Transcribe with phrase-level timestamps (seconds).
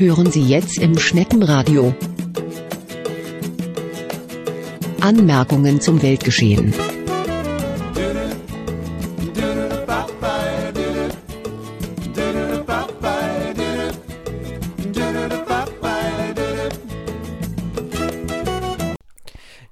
[0.00, 1.94] hören Sie jetzt im Schneckenradio.
[5.02, 6.72] Anmerkungen zum Weltgeschehen.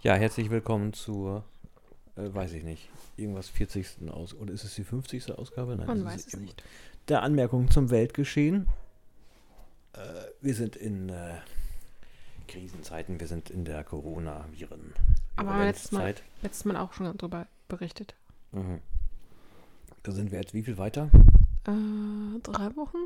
[0.02, 1.42] Ja, herzlich willkommen zur,
[2.16, 4.10] äh, weiß ich nicht, irgendwas 40.
[4.10, 5.32] Aus oder ist es die 50.
[5.32, 5.74] Ausgabe?
[5.74, 6.62] Nein, Man das weiß ist es nicht.
[7.08, 8.66] Der Anmerkung zum Weltgeschehen.
[9.98, 11.38] Äh, wir sind in äh,
[12.46, 14.94] Krisenzeiten, wir sind in der Corona-Viren.
[15.36, 18.14] Aber wir letztes Mal, letztes Mal auch schon darüber berichtet.
[18.52, 18.80] Mhm.
[20.02, 21.10] Da sind wir jetzt wie viel weiter?
[21.66, 22.98] Äh, drei Wochen?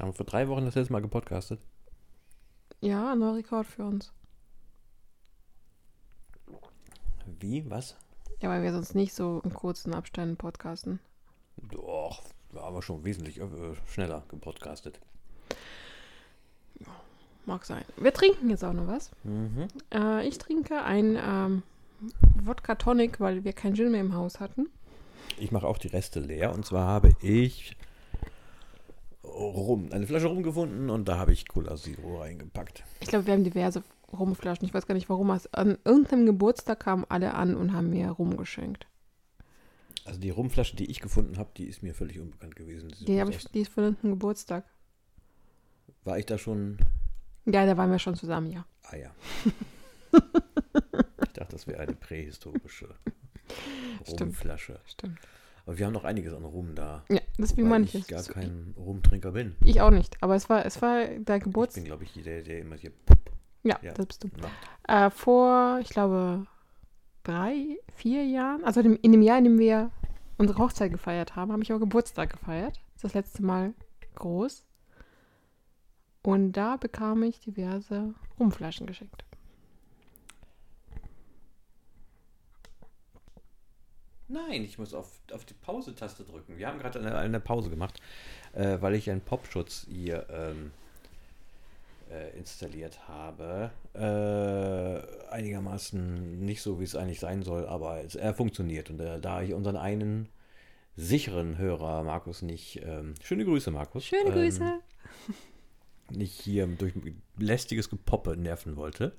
[0.00, 1.60] Haben wir vor drei Wochen das letzte Mal gepodcastet?
[2.80, 4.12] Ja, neuer Rekord für uns.
[7.38, 7.68] Wie?
[7.70, 7.96] Was?
[8.40, 10.98] Ja, weil wir sonst nicht so in kurzen Abständen podcasten.
[11.56, 13.46] Doch, wir haben schon wesentlich äh,
[13.86, 15.00] schneller gepodcastet.
[17.50, 17.82] Mag sein.
[17.96, 19.10] Wir trinken jetzt auch noch was.
[19.24, 19.66] Mhm.
[19.92, 21.62] Äh, ich trinke ein ähm,
[22.44, 24.68] Wodka Tonic, weil wir kein Gin mehr im Haus hatten.
[25.36, 26.54] Ich mache auch die Reste leer.
[26.54, 27.76] Und zwar habe ich
[29.24, 32.84] rum, eine Flasche rumgefunden und da habe ich Cola Zero reingepackt.
[33.00, 34.64] Ich glaube, wir haben diverse Rumflaschen.
[34.64, 35.30] Ich weiß gar nicht, warum.
[35.30, 38.86] An irgendeinem Geburtstag kamen alle an und haben mir rumgeschenkt.
[40.04, 42.94] Also die Rumflasche, die ich gefunden habe, die ist mir völlig unbekannt gewesen.
[43.00, 44.66] Die Die, ich, die ist von irgendeinem Geburtstag.
[46.04, 46.78] War ich da schon?
[47.46, 48.64] Ja, da waren wir schon zusammen, ja.
[48.90, 49.10] Ah ja.
[50.12, 52.94] ich dachte, das wäre eine prähistorische.
[54.08, 54.80] Rumflasche.
[54.86, 55.18] Stimmt.
[55.66, 57.04] Aber wir haben noch einiges an Rum da.
[57.08, 58.30] Ja, das ist wie weil man ich gar ist.
[58.30, 59.56] kein Rumtrinker bin.
[59.64, 60.16] Ich auch nicht.
[60.22, 61.84] Aber es war, es war der Ich bin, Geburtstag.
[61.84, 62.92] glaube ich, der, der immer hier
[63.62, 63.92] Ja, ja.
[63.92, 64.30] das bist du.
[64.88, 66.46] Äh, vor, ich glaube,
[67.22, 69.90] drei, vier Jahren, also in dem Jahr, in dem wir
[70.38, 72.80] unsere Hochzeit gefeiert haben, habe ich auch Geburtstag gefeiert.
[73.02, 73.74] Das letzte Mal
[74.14, 74.64] groß.
[76.22, 79.24] Und da bekam ich diverse Rumflaschen geschenkt.
[84.28, 86.56] Nein, ich muss auf, auf die Pause-Taste drücken.
[86.56, 88.00] Wir haben gerade eine, eine Pause gemacht,
[88.52, 90.70] äh, weil ich einen Popschutz hier ähm,
[92.10, 93.72] äh, installiert habe.
[93.94, 98.90] Äh, einigermaßen nicht so, wie es eigentlich sein soll, aber es, er funktioniert.
[98.90, 100.28] Und äh, da ich unseren einen
[100.96, 102.80] sicheren Hörer, Markus, nicht.
[102.84, 104.04] Ähm, schöne Grüße, Markus.
[104.04, 104.80] Schöne ähm, Grüße.
[106.10, 106.94] Nicht hier durch
[107.38, 109.16] lästiges Gepoppe nerven wollte,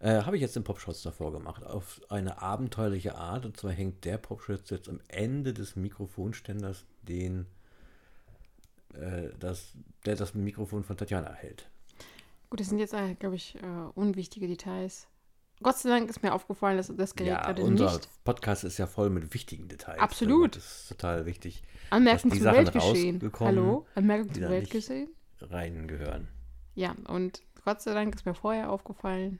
[0.00, 1.64] äh, habe ich jetzt den Popschutz davor gemacht.
[1.64, 3.46] Auf eine abenteuerliche Art.
[3.46, 7.46] Und zwar hängt der Popschutz jetzt am Ende des Mikrofonständers, den,
[8.94, 9.72] äh, das,
[10.04, 11.70] der das Mikrofon von Tatjana hält.
[12.50, 15.08] Gut, das sind jetzt, äh, glaube ich, äh, unwichtige Details.
[15.62, 18.76] Gott sei Dank ist mir aufgefallen, dass das Gerät Ja, gerade unser nicht Podcast ist
[18.76, 19.98] ja voll mit wichtigen Details.
[19.98, 20.54] Absolut.
[20.54, 23.32] Das ist total wichtig, Anmerkung zum Sachen Weltgeschehen.
[23.40, 23.86] Hallo?
[23.94, 25.08] Anmerkung zum Weltgeschehen?
[25.40, 26.28] Reingehören.
[26.74, 29.38] Ja, und Gott sei Dank ist mir vorher aufgefallen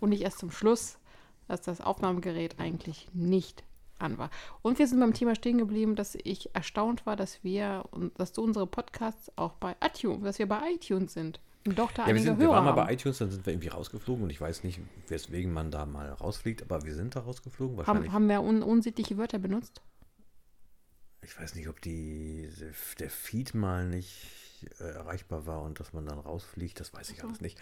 [0.00, 0.98] und nicht erst zum Schluss,
[1.46, 3.64] dass das Aufnahmegerät eigentlich nicht
[3.98, 4.30] an war.
[4.62, 8.32] Und wir sind beim Thema stehen geblieben, dass ich erstaunt war, dass wir und dass
[8.32, 11.40] du unsere Podcasts auch bei iTunes, dass wir bei iTunes sind.
[11.66, 13.68] Und doch da Ja, wir, sind, wir waren mal bei iTunes, dann sind wir irgendwie
[13.68, 17.76] rausgeflogen und ich weiß nicht, weswegen man da mal rausfliegt, aber wir sind da rausgeflogen.
[17.76, 19.82] Wahrscheinlich haben, haben wir un unsittliche Wörter benutzt?
[21.20, 22.48] Ich weiß nicht, ob die,
[23.00, 24.47] der Feed mal nicht
[24.80, 27.58] äh, erreichbar war und dass man dann rausfliegt, das weiß ich alles nicht.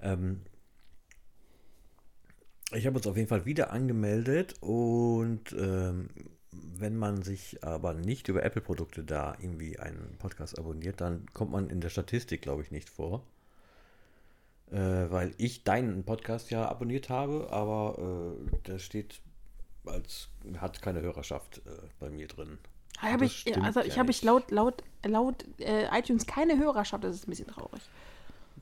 [0.00, 0.40] Ähm,
[2.72, 6.08] ich habe uns auf jeden Fall wieder angemeldet und ähm,
[6.50, 11.68] wenn man sich aber nicht über Apple-Produkte da irgendwie einen Podcast abonniert, dann kommt man
[11.68, 13.24] in der Statistik, glaube ich, nicht vor.
[14.70, 19.20] Äh, weil ich deinen Podcast ja abonniert habe, aber äh, der steht
[19.84, 20.28] als
[20.58, 22.58] hat keine Hörerschaft äh, bei mir drin.
[22.98, 27.04] Habe ich, stimmt also ja ich habe ich laut, laut, laut äh, iTunes keine Hörerschaft,
[27.04, 27.82] das ist ein bisschen traurig.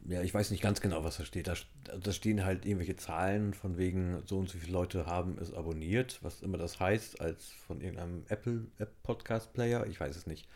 [0.04, 1.46] Ja, ich weiß nicht ganz genau, was da steht.
[1.46, 1.54] Da,
[2.00, 6.18] da stehen halt irgendwelche Zahlen von wegen, so und so viele Leute haben es abonniert,
[6.22, 10.48] was immer das heißt, als von irgendeinem Apple App Podcast Player, ich weiß es nicht.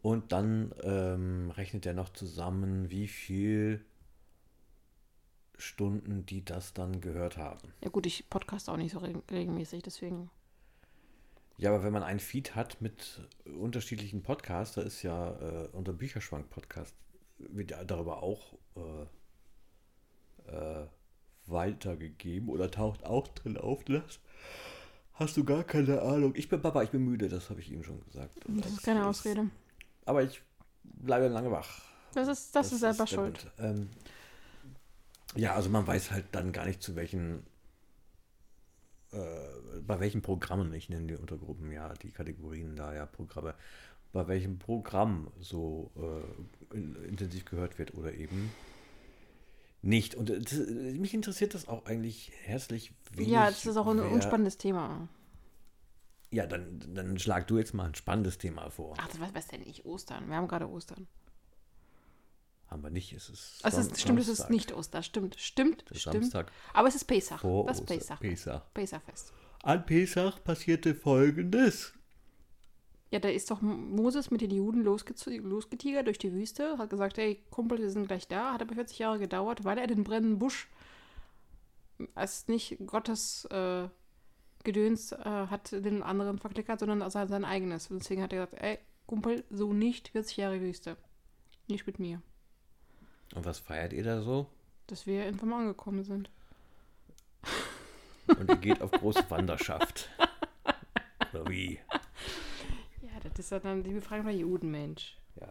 [0.00, 3.84] Und dann ähm, rechnet er noch zusammen, wie viel
[5.58, 7.72] Stunden die das dann gehört haben.
[7.82, 10.30] Ja gut, ich podcast auch nicht so reg regelmäßig, deswegen.
[11.62, 15.92] Ja, aber wenn man einen Feed hat mit unterschiedlichen Podcasts, da ist ja äh, unser
[15.92, 16.92] Bücherschwank-Podcast
[17.38, 20.88] wird ja darüber auch äh, äh,
[21.46, 23.84] weitergegeben oder taucht auch drin auf.
[23.84, 24.18] Das
[25.12, 26.32] hast du gar keine Ahnung.
[26.34, 28.44] Ich bin Papa, ich bin müde, das habe ich ihm schon gesagt.
[28.44, 29.48] Und Das ist keine Ausrede.
[30.04, 30.42] Aber ich
[30.82, 31.80] bleibe lange wach.
[32.12, 33.52] Das ist, das, ist selber der schuld.
[33.60, 33.88] Ähm,
[35.36, 37.46] ja, also man weiß halt dann gar nicht zu welchen,
[39.12, 43.54] äh, bei welchen Programmen, ich nenne die Untergruppen ja, die Kategorien da ja Programme,
[44.12, 48.50] bei welchem Programm so äh, in, intensiv gehört wird oder eben
[49.82, 50.14] nicht.
[50.14, 53.30] Und das, mich interessiert das auch eigentlich herzlich wenig.
[53.30, 55.08] Ja, das ist auch ein wer- unspannendes Thema.
[56.30, 58.94] Ja, dann, dann schlag du jetzt mal ein spannendes Thema vor.
[58.98, 59.84] Ach, was, was denn nicht?
[59.84, 60.28] Ostern.
[60.28, 61.06] Wir haben gerade Ostern.
[62.72, 63.12] Haben wir nicht.
[63.12, 64.50] Es ist, Es Son- ist, stimmt, es ist Samstag.
[64.50, 65.02] nicht Ostern.
[65.02, 66.14] Stimmt, stimmt, Das stimmt.
[66.24, 67.40] Samstag Aber es ist Pesach.
[67.40, 67.86] vor das ist.
[67.86, 68.18] Pesach.
[68.20, 68.62] Pesach.
[68.72, 69.32] Pesachfest.
[69.62, 71.92] An Pesach passierte Folgendes.
[73.10, 77.18] Ja, da ist doch Moses mit den Juden losgez- losgetigert durch die Wüste, hat gesagt,
[77.18, 78.54] hey, Kumpel, wir sind gleich da.
[78.54, 80.66] Hat aber 40 Jahre gedauert, weil er den brennenden Busch
[82.14, 83.88] als nicht Gottes äh,
[84.64, 87.90] Gedöns äh, hat den anderen verklickert, sondern als sein eigenes.
[87.90, 90.96] Und deswegen hat er gesagt, ey, Kumpel, so nicht 40 Jahre Wüste.
[91.68, 92.22] Nicht mit mir.
[93.34, 94.46] Und was feiert ihr da so?
[94.86, 96.30] Dass wir irgendwann mal angekommen sind.
[98.26, 100.10] Und ihr geht auf große Wanderschaft.
[101.32, 101.78] Oder wie?
[103.00, 105.16] Ja, das ist ja dann die Befragung der Juden, Mensch.
[105.40, 105.48] Ja.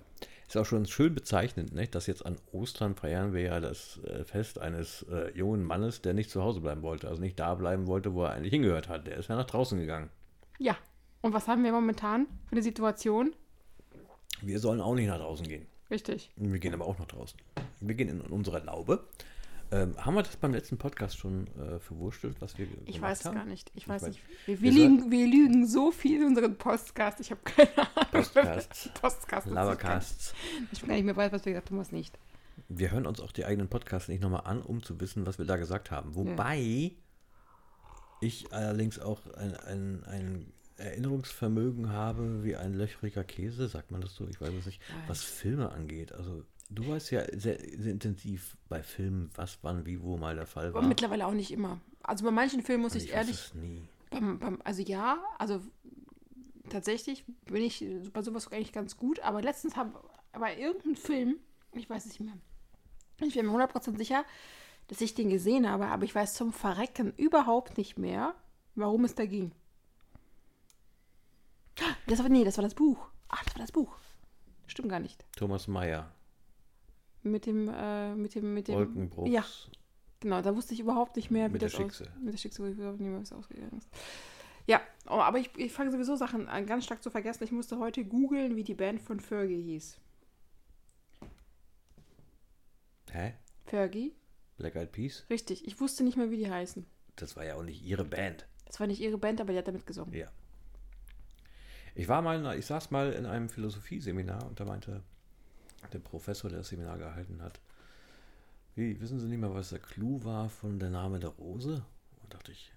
[0.48, 1.96] Ist auch schon schön bezeichnend, nicht?
[1.96, 6.14] dass jetzt an Ostern feiern wir ja das äh, Fest eines äh, jungen Mannes, der
[6.14, 7.08] nicht zu Hause bleiben wollte.
[7.08, 9.08] Also nicht da bleiben wollte, wo er eigentlich hingehört hat.
[9.08, 10.10] Der ist ja nach draußen gegangen.
[10.60, 10.76] Ja.
[11.22, 13.34] Und was haben wir momentan für eine Situation?
[14.42, 15.68] Wir sollen auch nicht nach draußen gehen.
[15.90, 16.32] Richtig.
[16.36, 17.40] Wir gehen aber auch nach draußen.
[17.82, 19.06] Wir gehen in unsere Laube.
[19.74, 23.26] Ähm, haben wir das beim letzten Podcast schon äh, verwurstelt, was wir Ich gemacht weiß
[23.26, 23.72] es gar nicht.
[23.74, 24.22] Ich weiß weiß- nicht.
[24.46, 27.22] Wir, wir, lügen, wir lügen so viel in unserem Podcast.
[27.22, 27.88] Ich habe keine Ahnung.
[28.12, 28.90] Podcasts.
[29.00, 29.48] Postcast.
[29.48, 30.34] Lavacasts.
[30.74, 32.20] Ich bin gar nicht mehr weiß, was wir gesagt haben, was nicht.
[32.68, 35.46] Wir hören uns auch die eigenen Podcasts nicht nochmal an, um zu wissen, was wir
[35.46, 36.16] da gesagt haben.
[36.16, 36.92] Wobei
[38.20, 44.16] ich allerdings auch ein, ein, ein Erinnerungsvermögen habe wie ein löchriger Käse, sagt man das
[44.16, 44.28] so?
[44.28, 44.82] Ich weiß es nicht.
[45.08, 46.12] Was Filme angeht.
[46.12, 50.46] Also du weißt ja sehr, sehr intensiv bei Filmen, was, wann, wie, wo mal der
[50.46, 50.80] Fall war.
[50.80, 51.80] Aber mittlerweile auch nicht immer.
[52.02, 53.88] Also bei manchen Filmen muss Und ich, weiß ehrlich, es nie.
[54.10, 55.62] beim, beim, also ja, also
[56.70, 60.00] tatsächlich bin ich bei sowas eigentlich ganz gut, aber letztens habe
[60.32, 61.36] bei irgendeinem Film,
[61.74, 62.38] ich weiß es nicht mehr,
[63.22, 64.26] ich bin mir 100% sicher,
[64.88, 68.34] dass ich den gesehen habe, aber ich weiß zum Verrecken überhaupt nicht mehr,
[68.76, 69.52] warum es da ging.
[72.08, 73.10] Das war, nee, das war das Buch.
[73.30, 73.96] Ach, das war das Buch.
[74.68, 75.24] Stimmt gar nicht.
[75.36, 76.12] Thomas Mayer,
[77.24, 78.76] Mit dem, äh, mit dem, mit dem.
[78.76, 79.32] Wolkenbruchs.
[79.32, 79.46] Ja,
[80.20, 82.08] genau, da wusste ich überhaupt nicht mehr, wie Mit der das aus, Schicksal.
[82.20, 83.90] mit der Schicksal, ich überhaupt nicht mehr, wie es ausgegangen ist.
[84.68, 87.44] Ja, oh, aber ich, ich fange sowieso Sachen an, ganz stark zu vergessen.
[87.44, 90.00] Ich musste heute googeln, wie die Band von Fergie hieß.
[93.12, 93.34] Hä?
[93.66, 94.16] Fergie?
[94.58, 95.26] Black Eyed Peas?
[95.30, 96.86] Richtig, ich wusste nicht mehr, wie die heißen.
[97.16, 98.48] Das war ja auch nicht ihre Band.
[98.66, 100.14] Das war nicht ihre Band, aber die hat damit gesungen.
[100.14, 100.28] Ja.
[101.94, 105.04] Ich war mal, ich saß mal in einem Philosophieseminar und da meinte
[105.90, 107.60] der Professor, der das Seminar gehalten hat,
[108.76, 111.84] wie, wissen Sie nicht mehr, was der Clou war von der Name der Rose?
[112.24, 112.72] Und dachte ich,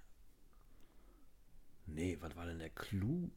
[1.86, 3.30] nee, was war denn der Clou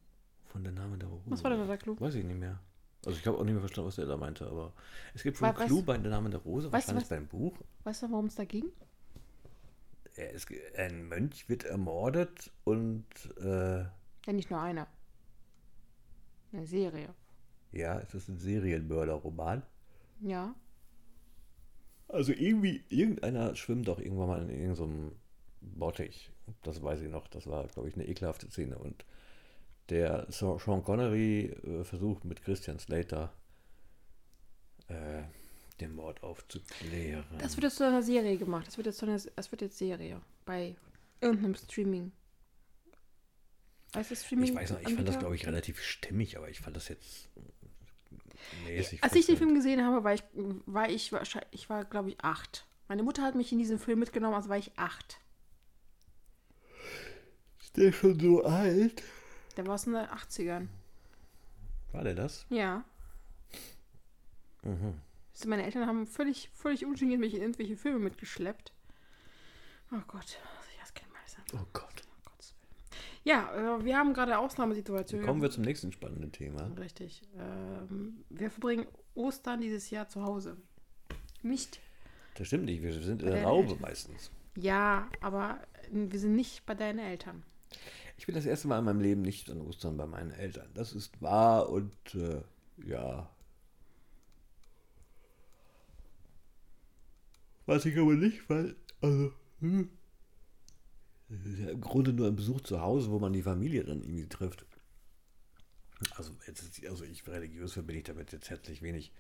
[0.46, 1.24] von der Name der Rose?
[1.26, 2.00] Was war denn der Clou?
[2.00, 2.60] Weiß ich nicht mehr.
[3.06, 4.74] Also ich habe auch nicht mehr verstanden, was er da meinte, aber
[5.14, 7.56] es gibt schon einen Clou bei der Name der Rose, weißt du wahrscheinlich beim Buch.
[7.84, 8.66] Weißt du, worum es da ging?
[10.16, 13.06] Ge- ein Mönch wird ermordet und
[13.40, 14.88] äh, Ja, nicht nur einer.
[16.52, 17.14] Eine Serie.
[17.72, 19.64] Ja, es ist ein Serienmörderroman.
[20.22, 20.56] Ja.
[22.08, 25.12] Also irgendwie, irgendeiner schwimmt doch irgendwann mal in irgendeinem
[25.62, 26.32] Bottich.
[26.64, 27.28] Das weiß ich noch.
[27.28, 28.78] Das war, glaube ich, eine ekelhafte Szene.
[28.78, 29.06] Und
[29.90, 33.34] der Sean Connery äh, versucht mit Christian Slater
[34.88, 35.24] äh,
[35.80, 37.26] den Mord aufzuklären.
[37.40, 38.68] Das wird jetzt zu einer Serie gemacht.
[38.68, 40.22] Das wird jetzt zu einer, das wird jetzt Serie.
[40.46, 40.76] Bei
[41.22, 42.12] irgendeinem Streaming.
[43.94, 44.50] Du, Streaming?
[44.50, 47.30] ich weiß noch, ich fand das, glaube ich, relativ stimmig, aber ich fand das jetzt
[48.66, 49.04] mäßig.
[49.04, 49.38] Als ich den.
[49.38, 50.24] Film gesehen habe, war ich,
[50.66, 52.66] war ich, wahrscheinlich- ich war, glaube ich, acht.
[52.88, 55.20] Meine Mutter hat mich in diesen Film mitgenommen, also war ich acht.
[57.62, 59.04] Ist der schon so alt?
[59.58, 60.68] Der war aus den 80ern.
[61.92, 62.46] War der das?
[62.50, 62.84] Ja.
[64.64, 65.02] Mhm.
[65.42, 68.72] Du, Meine Eltern haben völlig, völlig ungeniert mich in irgendwelche Filme mitgeschleppt.
[69.92, 71.42] Oh Gott, also ich hasse kein Meister.
[71.54, 71.97] Oh Gott.
[73.28, 75.28] Ja, äh, wir haben gerade Ausnahmesituationen.
[75.28, 76.72] Kommen wir zum nächsten spannenden Thema.
[76.80, 77.24] Richtig.
[77.38, 80.56] Ähm, wir verbringen Ostern dieses Jahr zu Hause.
[81.42, 81.82] Nicht.
[82.36, 83.82] Das stimmt nicht, wir sind in der Laube Eltern.
[83.82, 84.32] meistens.
[84.56, 85.60] Ja, aber
[85.92, 87.44] wir sind nicht bei deinen Eltern.
[88.18, 90.70] Ich bin das erste Mal in meinem Leben nicht an Ostern bei meinen Eltern.
[90.74, 92.42] Das ist wahr und äh,
[92.88, 93.30] ja.
[97.66, 99.90] Weiß ich aber nicht, weil, also, hm.
[101.30, 104.66] Ja im Grunde nur ein Besuch zu Hause, wo man die Familie dann irgendwie trifft.
[106.16, 109.12] Also, jetzt, also ich religiös bin ich damit jetzt herzlich wenig.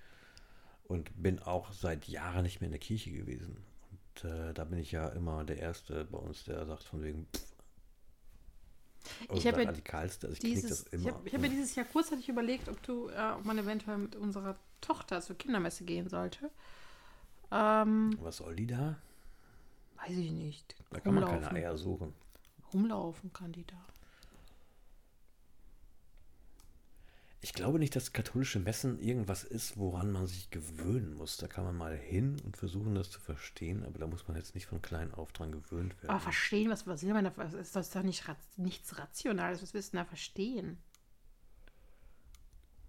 [0.83, 3.57] Und bin auch seit Jahren nicht mehr in der Kirche gewesen.
[3.91, 7.27] Und äh, da bin ich ja immer der Erste bei uns, der sagt von wegen,
[7.35, 7.57] pff,
[9.27, 12.29] Also Ich habe das ja also ich Dieses, ich habe hab ja dieses Jahr kurzzeitig
[12.29, 16.49] überlegt, ob du, äh, ob man eventuell mit unserer Tochter zur Kindermesse gehen sollte.
[17.51, 18.97] Ähm, Was soll die da?
[19.97, 20.75] Weiß ich nicht.
[20.91, 21.57] Da kann man keine Rumlaufen.
[21.57, 22.13] Eier suchen.
[22.73, 23.77] Rumlaufen kann die da.
[27.39, 31.37] Ich glaube nicht, dass katholische Messen irgendwas ist, woran man sich gewöhnen muss.
[31.37, 34.55] Da kann man mal hin und versuchen, das zu verstehen, aber da muss man jetzt
[34.55, 36.09] nicht von klein auf dran gewöhnt werden.
[36.09, 37.03] Aber verstehen, was, was
[37.53, 38.25] ist das doch nicht
[38.57, 39.61] nichts Rationales?
[39.61, 40.77] Was willst du da verstehen?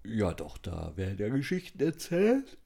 [0.02, 2.56] Ja, doch, da werden ja Geschichten erzählt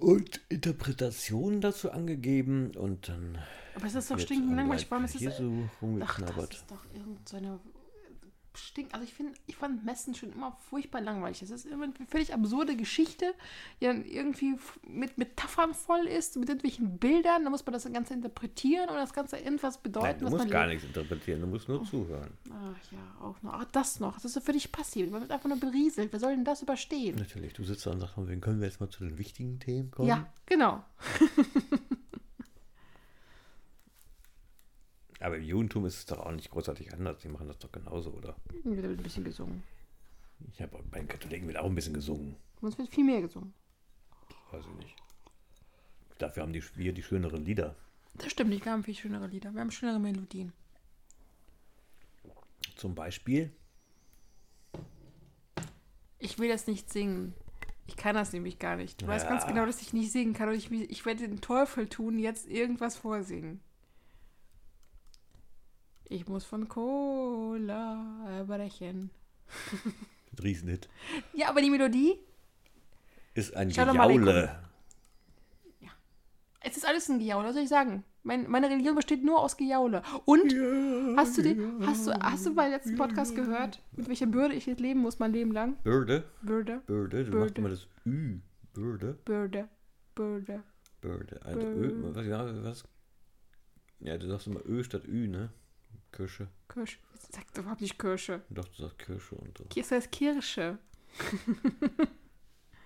[0.00, 3.38] und Interpretationen dazu angegeben und dann
[3.74, 4.86] Aber es ist doch stinkend langweilig.
[4.90, 5.22] Warum ist das?
[5.22, 5.68] Jesu
[6.00, 7.60] Ach, das ist doch irgendeine
[8.58, 8.92] stink.
[8.92, 11.42] Also ich finde, ich fand Messen schon immer furchtbar langweilig.
[11.42, 13.32] Es ist immer eine völlig absurde Geschichte,
[13.80, 17.44] die dann irgendwie mit Metaphern voll ist, mit irgendwelchen Bildern.
[17.44, 20.44] Da muss man das Ganze interpretieren und das Ganze irgendwas bedeuten, Nein, du was musst
[20.44, 22.30] man gar nichts interpretieren, du musst nur zuhören.
[22.50, 23.54] Ach ja, auch noch.
[23.54, 24.14] Ach, das noch.
[24.14, 25.10] Das ist so völlig passiv.
[25.10, 26.12] Man wird einfach nur berieselt.
[26.12, 27.16] Wer soll denn das überstehen?
[27.16, 30.08] Natürlich, du sitzt da und sagst, können wir jetzt mal zu den wichtigen Themen kommen?
[30.08, 30.82] Ja, genau.
[35.20, 37.18] Aber im Judentum ist es doch auch nicht großartig anders.
[37.20, 38.36] Die machen das doch genauso, oder?
[38.64, 39.62] Wird ein bisschen gesungen.
[40.52, 42.36] Ich habe bei den Katholiken wird auch ein bisschen gesungen.
[42.60, 43.52] Uns wird viel mehr gesungen.
[44.52, 44.96] Weiß ich nicht.
[46.18, 47.74] Dafür haben die, wir die schöneren Lieder.
[48.14, 48.64] Das stimmt nicht.
[48.64, 49.52] Wir haben viel schönere Lieder.
[49.52, 50.52] Wir haben schönere Melodien.
[52.76, 53.52] Zum Beispiel,
[56.20, 57.34] Ich will das nicht singen.
[57.86, 59.00] Ich kann das nämlich gar nicht.
[59.00, 59.30] Du weißt Ja.
[59.30, 62.48] ganz genau, dass ich nicht singen kann und ich, ich werde den Teufel tun, jetzt
[62.48, 63.60] irgendwas vorsingen.
[66.08, 69.10] Ich muss von Cola erbrechen.
[70.32, 70.88] ein Riesenhit,
[71.34, 72.18] Ja, aber die Melodie,
[73.34, 74.24] ist ein Aleikum.
[74.24, 74.58] Gejaule.
[76.60, 78.04] es ist alles ein Gejaule, was soll ich sagen?
[78.24, 80.02] Mein, meine Religion besteht nur aus Gejaule.
[80.24, 80.52] Und
[81.16, 84.66] hast du, den, hast, du, hast du beim letzten Podcast gehört, mit welcher Bürde ich
[84.66, 85.76] jetzt leben muss, mein Leben lang?
[85.82, 87.38] Bürde, Bürde, Bürde, du Bürde.
[87.44, 88.40] machst immer das Ü.
[88.74, 89.68] Bürde, Bürde,
[90.14, 90.62] Bürde.
[91.00, 91.40] Bürde.
[91.44, 92.84] Also Ö, was, ja, was?
[94.00, 95.50] Ja, du sagst immer Ö statt Ü, ne?
[96.12, 96.48] Kirsche.
[96.68, 96.98] Kirsche.
[97.14, 98.42] Das sagt überhaupt nicht Kirsche.
[98.50, 99.64] Doch, du sagst Kirsche und so.
[99.74, 100.78] Das heißt Kirsche.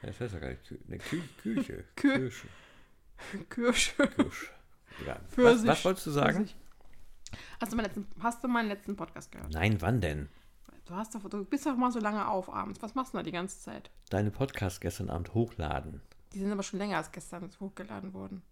[0.02, 1.84] Ja, das heißt ja gar nicht Kü ne, Kü Küche.
[1.96, 2.48] Kü- Kirsche.
[3.48, 4.08] Kirsche.
[4.08, 4.46] Kirsche.
[5.06, 5.20] Ja.
[5.36, 6.48] Was, was wolltest du sagen?
[7.60, 9.52] Hast du, meinen letzten, hast du meinen letzten Podcast gehört?
[9.52, 10.28] Nein, wann denn?
[10.86, 12.82] Du, hast doch, du bist doch mal so lange auf abends.
[12.82, 13.90] Was machst du da die ganze Zeit?
[14.10, 16.02] Deine Podcast gestern Abend hochladen.
[16.34, 18.42] Die sind aber schon länger als gestern hochgeladen worden.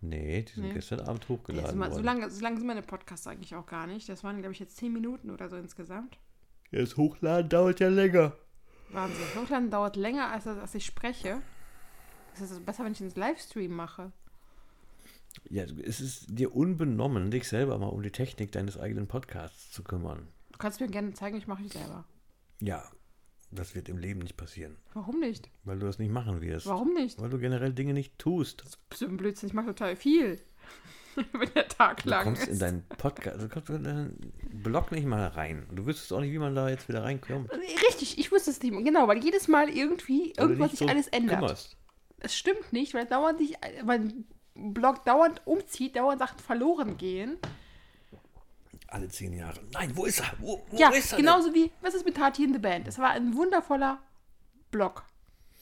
[0.00, 0.72] Nee, die sind Nee.
[0.74, 2.04] gestern Abend Ja, hochgeladen so, mal- so, worden.
[2.04, 4.08] lange, so lange sind meine Podcasts eigentlich auch gar nicht.
[4.08, 6.18] Das waren, glaube ich, jetzt zehn Minuten oder so insgesamt.
[6.70, 8.36] Ja, das Hochladen dauert ja länger.
[8.90, 9.24] Wahnsinn.
[9.36, 11.40] Hochladen dauert länger, als, als ich spreche.
[12.34, 14.12] Es ist besser, wenn ich einen Livestream mache.
[15.48, 19.82] Ja, es ist dir unbenommen, dich selber mal um die Technik deines eigenen Podcasts zu
[19.82, 20.28] kümmern.
[20.52, 22.04] Du kannst mir gerne zeigen, ich mache ich selber.
[22.60, 22.84] Ja,
[23.50, 25.48] das wird im Leben nicht passieren, Warum nicht?
[25.64, 26.66] weil du das nicht machen wirst.
[26.66, 27.20] Warum nicht?
[27.20, 28.64] Weil du generell Dinge nicht tust.
[28.90, 29.48] Bist du ein Blödsinn?
[29.48, 30.40] Ich mache total viel.
[31.32, 32.48] wenn der Tag Du lang kommst ist.
[32.48, 35.66] in deinen Podcast, du kommst in deinen Blog nicht mal rein.
[35.72, 37.50] Du wüsstest auch nicht, wie man da jetzt wieder reinkommt.
[37.88, 38.72] Richtig, ich wusste es nicht.
[38.84, 41.38] Genau, weil jedes Mal irgendwie Weil du irgendwas sich so alles ändert.
[41.40, 41.76] kümmerst.
[42.18, 47.38] Es stimmt nicht, weil dauernd sich, mein Blog dauernd umzieht, dauernd Sachen verloren gehen.
[48.96, 49.60] Alle zehn Jahre.
[49.74, 50.32] Nein, wo ist er?
[50.38, 51.18] Wo, wo ja, ist er?
[51.18, 52.88] genauso wie, was ist mit Tati in the Band?
[52.88, 53.98] Es war ein wundervoller
[54.70, 55.04] Blog.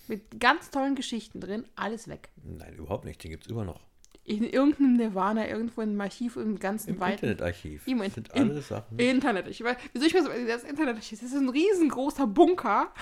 [0.07, 2.29] Mit ganz tollen Geschichten drin, alles weg.
[2.37, 2.59] Denn?
[2.59, 3.25] Nein, überhaupt nicht.
[3.25, 3.81] Den gibt es immer noch.
[4.23, 7.89] In irgendeinem Nirvana, irgendwo im Archiv, im ganzen Im weiten Internetarchiv.
[7.89, 8.99] Im- Das sind alle Sachen.
[9.01, 9.49] Internet.
[9.49, 12.93] Ich weiß, wieso ich weiß, das Internet, das ist ein riesengroßer Bunker.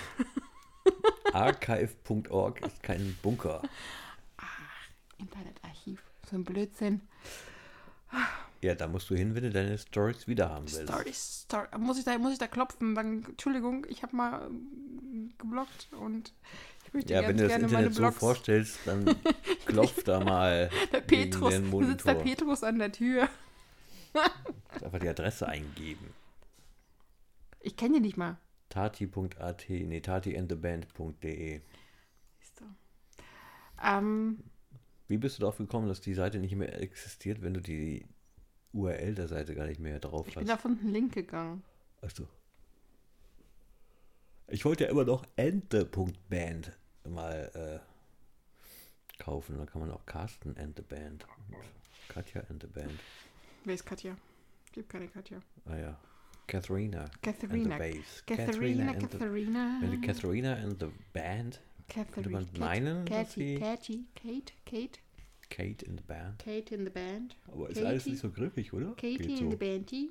[1.35, 3.61] Archive.org ist kein Bunker.
[5.19, 6.03] Internetarchiv.
[6.31, 7.03] So ein Blödsinn.
[8.62, 10.88] Ja, da musst du hin, wenn du deine Stories wieder haben willst.
[10.88, 11.66] Story, Story.
[11.78, 12.95] Muss ich da, muss ich da klopfen?
[12.95, 16.33] Dann, Entschuldigung, ich habe mal ähm, geblockt und
[16.87, 18.19] ich möchte Ja, ganz wenn du das gerne meine Internet so Blogs.
[18.19, 19.04] vorstellst, dann
[19.66, 22.14] klopft da mal der Petrus, den da sitzt der.
[22.14, 23.28] Petrus an der Tür.
[24.81, 26.14] Einfach die Adresse eingeben.
[27.61, 28.38] Ich kenne die nicht mal.
[28.69, 31.61] Tati.at, nee, tatiandtheband.de.
[32.38, 32.64] Siehst du.
[33.83, 34.38] Ähm,
[35.09, 38.07] Wie bist du darauf gekommen, dass die Seite nicht mehr existiert, wenn du die
[38.73, 40.59] URL der Seite gar nicht mehr drauf ich bin hast?
[40.59, 41.62] auf einen Link gegangen.
[42.00, 42.26] Achso.
[44.49, 46.73] Ich wollte ja immer noch ente.band
[47.09, 49.57] mal äh, kaufen.
[49.57, 51.26] Dann kann man auch Carsten and the Band.
[52.09, 52.99] Katja and the Band.
[53.64, 54.17] Wer ist Katja?
[54.73, 55.41] Gibt keine Katja.
[55.67, 55.99] Ah ja.
[56.47, 57.09] Katharina.
[57.23, 57.79] Katharina.
[58.26, 59.79] Katharina, Katharina.
[59.81, 62.67] Wenn die Katharina and the Band, könnte man Katharina.
[62.67, 65.00] meinen, dass Katie, sie Katie, Kate, Kate,
[65.52, 66.38] Kate in the Band.
[66.38, 67.37] Kate in the band.
[67.47, 67.87] Aber ist Katie.
[67.87, 68.94] alles nicht so griffig, oder?
[68.94, 69.50] Katie Geht in so.
[69.50, 70.11] the bandy.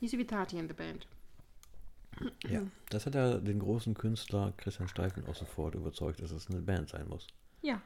[0.00, 1.08] Nicht so wie Tati in der Band.
[2.48, 6.60] Ja, das hat ja den großen Künstler Christian Steifen auch sofort überzeugt, dass es eine
[6.60, 7.26] Band sein muss.
[7.62, 7.82] Ja,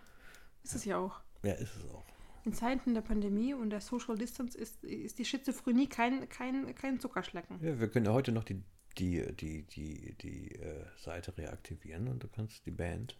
[0.62, 1.20] ist es ja auch.
[1.42, 2.04] Ja, ist es auch.
[2.44, 7.00] In Zeiten der Pandemie und der Social Distance ist, ist die Schizophrenie kein, kein, kein
[7.00, 7.62] Zuckerschlecken.
[7.62, 8.62] Ja, wir können ja heute noch die,
[8.98, 13.16] die, die, die, die äh, Seite reaktivieren und du kannst die Band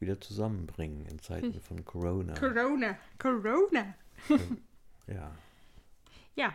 [0.00, 2.34] wieder zusammenbringen in Zeiten von Corona.
[2.34, 3.94] Corona, Corona.
[5.06, 5.32] Ja,
[6.36, 6.54] Ja,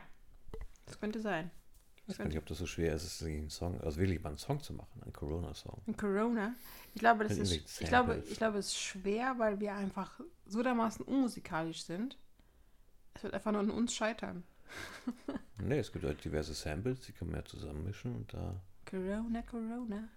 [0.86, 1.52] das könnte sein.
[1.98, 4.22] ich weiß gar nicht, ob das so schwer ist, es sich einen Song, also wirklich
[4.22, 5.82] mal einen Song zu machen, einen Corona-Song.
[5.88, 6.54] Ein Corona.
[6.94, 10.64] Ich glaube, das ist, ich glaube, ich glaube, es ist schwer, weil wir einfach so
[10.64, 12.18] dermaßen unmusikalisch sind.
[13.16, 14.44] Es wird einfach nur an uns scheitern.
[15.58, 18.60] Nee, es gibt halt diverse Samples, die kann man ja zusammenmischen und da.
[18.86, 20.10] Corona, Corona.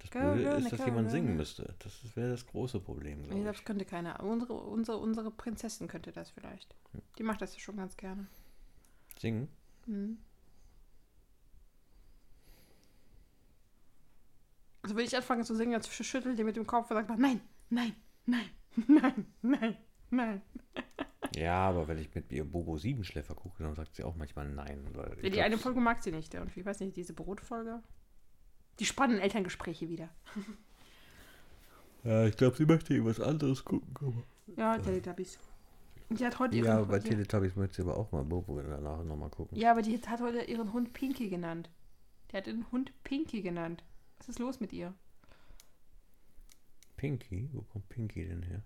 [0.00, 1.10] Das Corona, Blöde ist, dass jemand Corona.
[1.10, 1.74] singen müsste.
[1.80, 4.22] Das wäre das große Problem, Ich glaube das könnte keiner.
[4.22, 6.74] Unsere, unsere, unsere Prinzessin könnte das vielleicht.
[7.18, 8.26] Die macht das ja schon ganz gerne.
[9.18, 9.48] Singen?
[9.86, 10.18] Mhm.
[14.82, 17.40] Also wenn ich anfange zu singen, dann schüttelt ihr mit dem Kopf und sagt, nein,
[17.68, 17.94] nein,
[18.26, 18.48] nein,
[18.86, 19.76] nein, nein,
[20.10, 20.42] nein.
[21.34, 24.88] Ja, aber wenn ich mit ihr Bobo Siebenschläfer gucke, dann sagt sie auch manchmal nein.
[24.94, 26.34] Weil die glaub, eine Folge mag sie nicht.
[26.36, 27.82] Und ich weiß nicht, diese Brotfolge.
[28.78, 30.08] Die spannenden Elterngespräche wieder.
[32.04, 33.94] Ja, ich glaube, sie möchte irgendwas anderes gucken.
[34.00, 34.24] Aber.
[34.56, 35.38] Ja, Teletubbies.
[36.08, 38.60] Und die hat heute ihren Ja, bei Hund, Teletubbies möchte sie aber auch mal Bobo
[38.62, 39.58] danach nochmal gucken.
[39.58, 41.68] Ja, aber die hat heute ihren Hund Pinky genannt.
[42.30, 43.82] Die hat den Hund Pinky genannt.
[44.18, 44.94] Was ist los mit ihr?
[46.96, 47.48] Pinky?
[47.52, 48.62] Wo kommt Pinky denn her?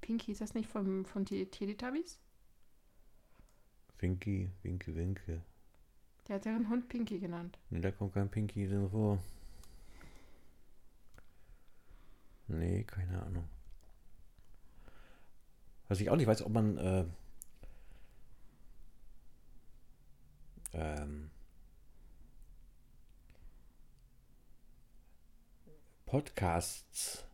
[0.00, 2.18] Pinky, ist das nicht vom, von Te- Teletubbies?
[3.98, 5.42] Winky, Winke, Winke.
[6.26, 7.58] Der hat ihren Hund Pinky genannt.
[7.70, 9.18] Nee, da kommt kein Pinky drin vor.
[12.48, 13.48] Nee, keine Ahnung.
[15.88, 17.04] Was ich auch nicht weiß, ob man äh,
[20.72, 21.30] ähm,
[26.06, 27.24] Podcasts.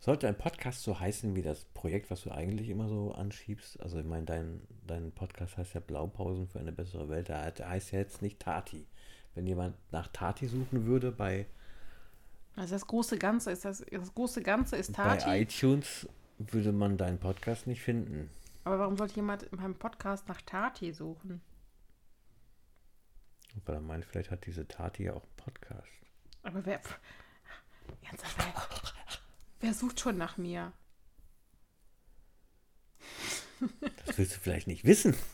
[0.00, 3.80] Sollte ein Podcast so heißen wie das Projekt, was du eigentlich immer so anschiebst?
[3.80, 7.28] Also ich meine, dein, dein Podcast heißt ja Blaupausen für eine bessere Welt.
[7.28, 8.86] Der heißt ja jetzt nicht Tati.
[9.34, 11.46] Wenn jemand nach Tati suchen würde bei,
[12.58, 15.42] Also das große Ganze ist das, das große Ganze ist bei Tati.
[15.42, 18.30] iTunes, würde man deinen Podcast nicht finden.
[18.64, 21.40] Aber warum sollte jemand in meinem Podcast nach Tati suchen?
[23.64, 25.88] Weil er meint, vielleicht hat diese Tati ja auch einen Podcast.
[26.42, 26.80] Aber wer.
[28.02, 28.54] Ernsthaft, wer,
[29.60, 30.72] wer sucht schon nach mir?
[34.06, 35.14] Das willst du vielleicht nicht wissen.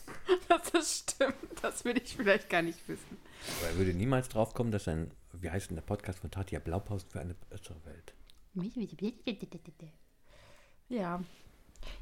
[0.49, 1.35] Das ist stimmt.
[1.63, 3.19] Das will ich vielleicht gar nicht wissen.
[3.59, 5.11] Aber er würde niemals drauf kommen, dass ein,
[5.41, 8.15] wie heißt denn der Podcast von Tati, ja Blaupausen für eine bessere Welt.
[10.89, 11.23] Ja.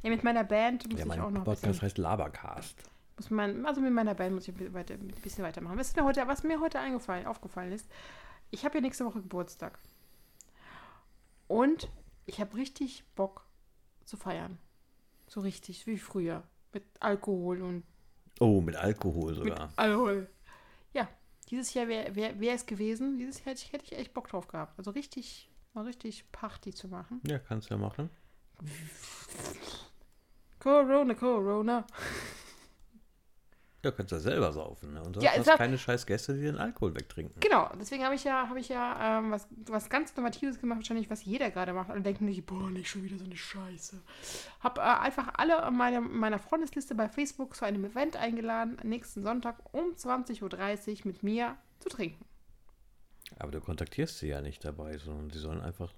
[0.02, 2.82] Ja, mit meiner Band muss Ja, ich auch noch ein Podcast bisschen, heißt Labercast.
[3.16, 5.78] muss mein, also mit meiner Band muss ich ein bisschen weiter, ein bisschen weitermachen.
[5.78, 7.88] Was mir heute, was mir heute eingefallen, aufgefallen ist,
[8.50, 9.78] ich habe ja nächste Woche Geburtstag.
[11.48, 11.90] Und
[12.26, 13.44] ich habe richtig Bock
[14.04, 14.58] zu feiern.
[15.26, 16.42] So richtig, wie früher.
[16.72, 17.84] Mit Alkohol und
[18.40, 19.72] Oh, mit Alkohol mit sogar.
[19.76, 20.28] Alkohol.
[20.94, 21.08] Ja,
[21.52, 23.18] dieses Jahr wäre wär, wär es gewesen.
[23.18, 24.78] Dieses Jahr hätte ich, hätte ich echt Bock drauf gehabt.
[24.78, 27.20] Also richtig, mal richtig Party zu machen.
[27.26, 28.08] Ja, kannst du ja machen.
[30.58, 31.86] Corona, Corona.
[33.84, 34.94] Ja, kannst du ja selber saufen.
[34.94, 35.02] Ne?
[35.02, 37.40] Und sonst Ja, hast keine scheiß Gäste, die den Alkohol wegtrinken.
[37.40, 41.10] Genau, deswegen habe ich ja, habe ich ja ähm, was, was ganz Innovatives gemacht, wahrscheinlich
[41.10, 41.90] was jeder gerade macht.
[41.90, 44.00] Alle denken nicht, boah, nicht schon wieder so eine Scheiße.
[44.60, 49.22] Habe äh, einfach alle in meiner, meiner Freundesliste bei Facebook zu einem Event eingeladen, nächsten
[49.22, 52.24] Sonntag um 20.30 Uhr mit mir zu trinken.
[53.38, 55.92] Aber du kontaktierst sie ja nicht dabei, sondern sie sollen einfach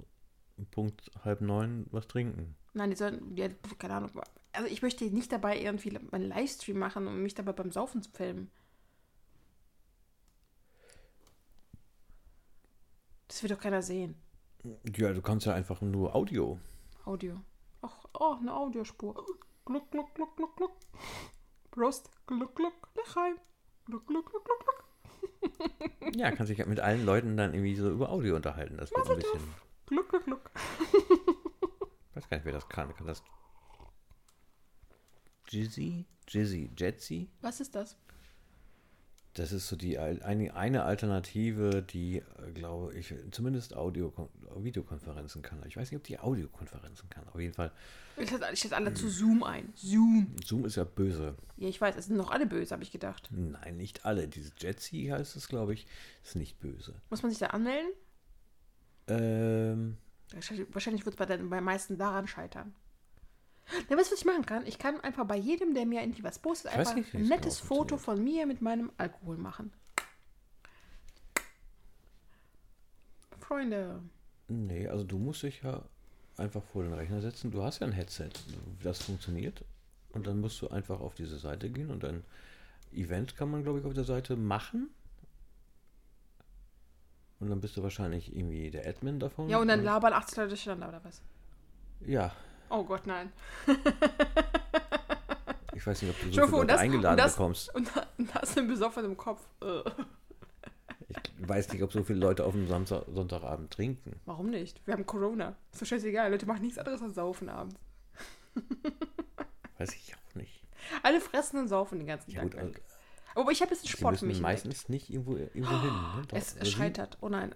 [0.56, 2.54] um Punkt halb neun was trinken.
[2.72, 4.10] Nein, die sollen, ja, keine Ahnung.
[4.54, 8.10] Also ich möchte nicht dabei irgendwie einen Livestream machen und mich dabei beim Saufen zu
[8.10, 8.50] filmen.
[13.28, 14.14] Das will doch keiner sehen.
[14.96, 16.58] Ja, du kannst ja einfach nur Audio.
[17.04, 17.40] Audio.
[17.82, 19.14] Ach, oh, eine Audiospur.
[19.64, 20.72] Gluck, gluck, gluck, gluck, gluck.
[21.70, 22.10] Prost.
[22.26, 23.36] Gluck, gluck, Lechheim.
[23.86, 26.14] Gluck, gluck, gluck, gluck, gluck.
[26.16, 28.76] Ja, kannst dich mit allen Leuten dann irgendwie so über Audio unterhalten.
[28.76, 29.40] Das wird ein bisschen.
[29.86, 30.50] Gluck, gluck, gluck.
[32.10, 32.94] Ich weiß gar nicht, wer das kann.
[32.94, 33.22] Kann das.
[35.54, 36.04] Jizzy?
[36.28, 36.70] Jizzy?
[36.76, 37.28] Jetzy?
[37.40, 37.96] Was ist das?
[39.34, 44.12] Das ist so die eine, eine Alternative, die, äh, glaube ich, zumindest Audio
[44.56, 45.60] Videokonferenzen kann.
[45.66, 47.28] Ich weiß nicht, ob die Audiokonferenzen kann.
[47.28, 47.72] Auf jeden Fall.
[48.16, 49.72] Ich setze alle zu Zoom ein.
[49.74, 50.36] Zoom.
[50.44, 51.34] Zoom ist ja böse.
[51.56, 53.28] Ja, ich weiß, es sind noch alle böse, habe ich gedacht.
[53.32, 54.28] Nein, nicht alle.
[54.28, 55.86] Dieses Jetsy heißt es, glaube ich,
[56.22, 56.94] ist nicht böse.
[57.10, 57.90] Muss man sich da anmelden?
[59.08, 59.96] Ähm,
[60.32, 62.72] Wahrscheinlich, wahrscheinlich wird es bei den bei meisten daran scheitern.
[63.88, 64.66] Na, weißt du, was ich machen kann?
[64.66, 67.28] Ich kann einfach bei jedem, der mir irgendwie was postet, Ich einfach nicht, ein es
[67.28, 69.72] nettes Foto von mir mit meinem Alkohol machen.
[73.40, 74.00] Freunde.
[74.48, 75.82] Nee, also du musst dich ja
[76.36, 77.50] einfach vor den Rechner setzen.
[77.50, 78.30] Du hast ja ein Headset,
[78.82, 79.64] das funktioniert.
[80.12, 82.24] Und dann musst du einfach auf diese Seite gehen und ein
[82.92, 84.90] Event kann man, glaube ich, auf der Seite machen.
[87.40, 89.48] Und dann bist du wahrscheinlich irgendwie der Admin davon.
[89.48, 91.20] Ja, und dann labern 80 Leute durcheinander, oder was?
[92.06, 92.32] Ja,
[92.70, 93.32] Oh Gott, nein.
[95.74, 97.74] ich weiß nicht, ob du so Leute das- eingeladen und das- bekommst.
[97.74, 99.46] Und da- und das im besoffenen Kopf.
[99.62, 99.82] Äh.
[101.40, 104.18] Ich weiß nicht, ob so viele Leute auf dem Samstag, Sonntagabend trinken.
[104.24, 104.80] Warum nicht?
[104.86, 105.54] Wir haben Corona.
[105.72, 106.30] Ist doch scheißegal.
[106.30, 107.76] Leute machen nichts anderes als saufen abends.
[109.78, 110.62] Weiß ich auch nicht.
[111.02, 112.50] Alle fressen und saufen den ganzen Ja, Tag.
[112.52, 112.80] gut, also, lang.
[113.36, 114.36] Aber ich habe jetzt einen Sport für mich.
[114.36, 114.64] entdeckt.
[114.64, 115.90] meistens nicht irgendwo, irgendwo hin.
[115.92, 116.22] Ne?
[116.32, 117.18] Es, scheitert.
[117.20, 117.54] Oh nein.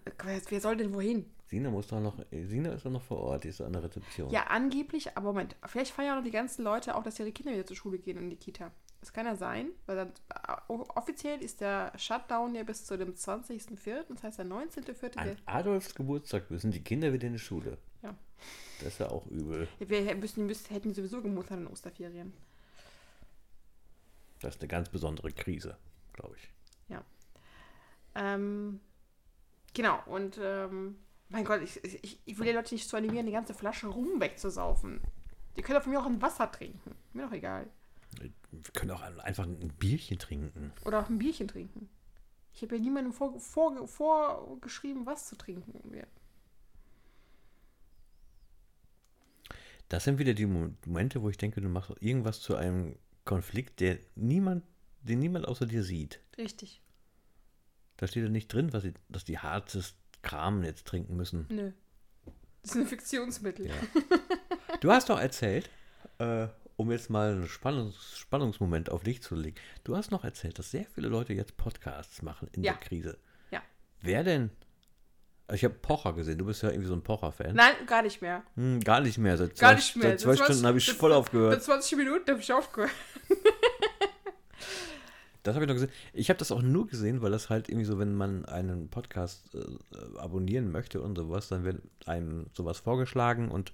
[0.49, 1.25] Wer soll denn wohin?
[1.49, 4.31] Sina muss doch noch, Sina ist doch noch vor Ort, die ist an der Rezeption.
[4.31, 7.67] Ja, angeblich, aber Moment, vielleicht feiern noch die ganzen Leute auch, dass ihre Kinder wieder
[7.67, 8.71] zur Schule gehen in die Kita.
[9.01, 13.15] Das kann ja sein, weil dann äh, offiziell ist der Shutdown ja bis zu dem
[13.15, 15.17] 20.04., das heißt der 19.04.
[15.17, 17.79] An Adolfs Geburtstag müssen die Kinder wieder in die Schule.
[18.03, 18.15] Ja.
[18.81, 19.69] Das ist ja auch übel.
[19.79, 22.33] Wir müssen, müssen, hätten sowieso gemuttert in Osterferien.
[24.41, 25.77] Das ist eine ganz besondere Krise,
[26.13, 26.51] glaube ich.
[28.19, 28.81] Ähm,
[29.75, 30.97] genau, und ähm,
[31.29, 34.21] mein Gott, ich, ich, ich will die Leute nicht zu animieren, die ganze Flasche Rum
[34.21, 35.01] wegzusaufen.
[35.57, 36.95] Die können doch von mir auch ein Wasser trinken.
[37.13, 37.67] Mir doch egal.
[38.19, 38.31] Wir
[38.73, 40.73] können auch einfach ein Bierchen trinken.
[40.85, 41.89] Oder auch ein Bierchen trinken.
[42.55, 45.95] Ich habe ja niemandem vor, vor, vorgeschrieben, was zu trinken.
[45.95, 46.05] Ja.
[49.89, 53.81] Das sind wieder die Mo- Momente, wo ich denke, du machst irgendwas zu einem Konflikt,
[53.81, 54.65] der niemand,
[55.03, 56.21] den niemand außer dir sieht.
[56.37, 56.83] Richtig.
[57.97, 61.47] Da steht ja nicht drin, was sie, dass die hartes Kram jetzt trinken müssen.
[61.49, 61.73] Nö.
[62.63, 63.67] Das ist ein Fiktionsmittel.
[63.69, 63.75] Ja.
[64.81, 65.69] Du hast doch erzählt,
[66.19, 70.57] äh, um jetzt mal einen Spannungs Spannungsmoment auf dich zu legen, du hast noch erzählt,
[70.59, 72.75] dass sehr viele Leute jetzt Podcasts machen in Ja.
[72.75, 73.19] der Krise.
[73.51, 73.61] Ja.
[74.03, 74.51] Wer denn?
[75.53, 77.57] Ich habe Pocher gesehen, du bist ja irgendwie so ein Pocher-Fan.
[77.57, 78.43] Nein, gar nicht mehr.
[78.55, 79.37] Hm, gar nicht mehr.
[79.39, 80.11] Seit Gar zwei, nicht mehr.
[80.11, 81.61] Seit zwei Stunden habe ich das- voll aufgehört.
[81.63, 82.93] 20 Minuten habe ich aufgehört.
[85.43, 85.93] Das habe ich noch gesehen.
[86.13, 89.55] Ich habe das auch nur gesehen, weil das halt irgendwie so, wenn man einen Podcast
[89.55, 93.73] äh, abonnieren möchte und sowas, dann wird einem sowas vorgeschlagen und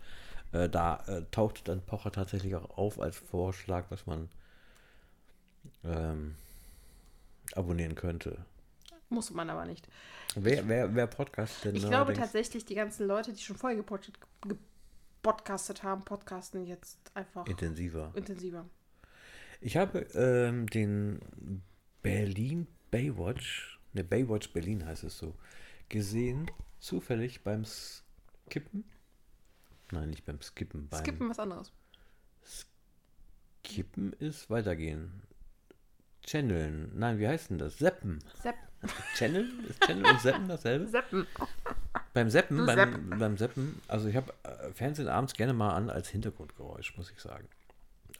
[0.53, 4.29] äh, da äh, taucht dann Pocher tatsächlich auch auf als Vorschlag, was man
[5.85, 6.37] ähm,
[7.55, 8.45] abonnieren könnte.
[9.09, 9.89] Muss man aber nicht.
[10.35, 14.19] Wer, wer, wer Podcast denn Ich glaube tatsächlich, die ganzen Leute, die schon vorher gepodcast,
[15.23, 18.13] gepodcastet haben, podcasten jetzt einfach intensiver.
[18.15, 18.67] intensiver.
[19.65, 21.21] Ich habe ähm, den
[22.03, 25.35] Berlin Baywatch, ne Baywatch Berlin heißt es so,
[25.89, 26.51] gesehen,
[26.81, 28.85] zufällig beim Skippen.
[29.91, 30.87] Nein, nicht beim Skippen.
[30.91, 31.73] Beim Skippen was anderes.
[33.65, 35.23] Skippen ist weitergehen.
[36.27, 36.91] Channeln.
[36.99, 37.79] Nein, wie heißt denn das?
[37.79, 38.19] Seppen.
[38.43, 38.57] Sepp.
[39.17, 39.65] Channeln?
[39.65, 40.89] Ist Channel und Seppen dasselbe?
[40.89, 41.27] Seppen.
[42.13, 43.19] Beim Seppen, beim, Sepp.
[43.19, 47.19] beim Seppen, also ich habe äh, Fernsehen abends gerne mal an als Hintergrundgeräusch, muss ich
[47.19, 47.49] sagen.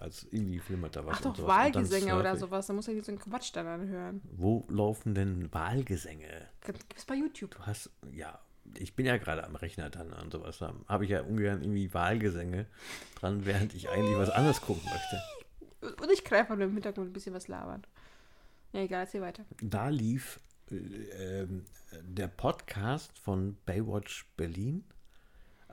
[0.05, 1.17] Als irgendwie flimmert da was.
[1.17, 1.49] Ach doch, sowas.
[1.49, 2.67] Wahlgesänge oder sowas.
[2.67, 4.21] Da muss er so einen Quatsch dann anhören.
[4.33, 6.47] Wo laufen denn Wahlgesänge?
[6.61, 7.53] Gibt es bei YouTube.
[7.53, 8.39] Du hast, ja,
[8.77, 10.59] ich bin ja gerade am Rechner dann und sowas.
[10.59, 12.67] Da habe ich ja ungern irgendwie Wahlgesänge
[13.15, 16.03] dran, während ich eigentlich was anderes gucken möchte.
[16.03, 17.87] Und ich einfach nur im Hintergrund ein bisschen was labern.
[18.75, 19.47] Ja, egal, erzähl weiter.
[19.63, 20.39] Da lief
[20.71, 21.65] äh, ähm,
[22.03, 24.85] der Podcast von Baywatch Berlin.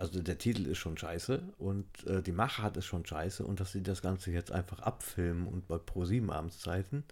[0.02, 3.72] Also der Titel ist schon scheiße und äh, die Machart ist schon scheiße und dass
[3.72, 7.04] sie das Ganze jetzt einfach abfilmen und bei Pro7 Abendszeiten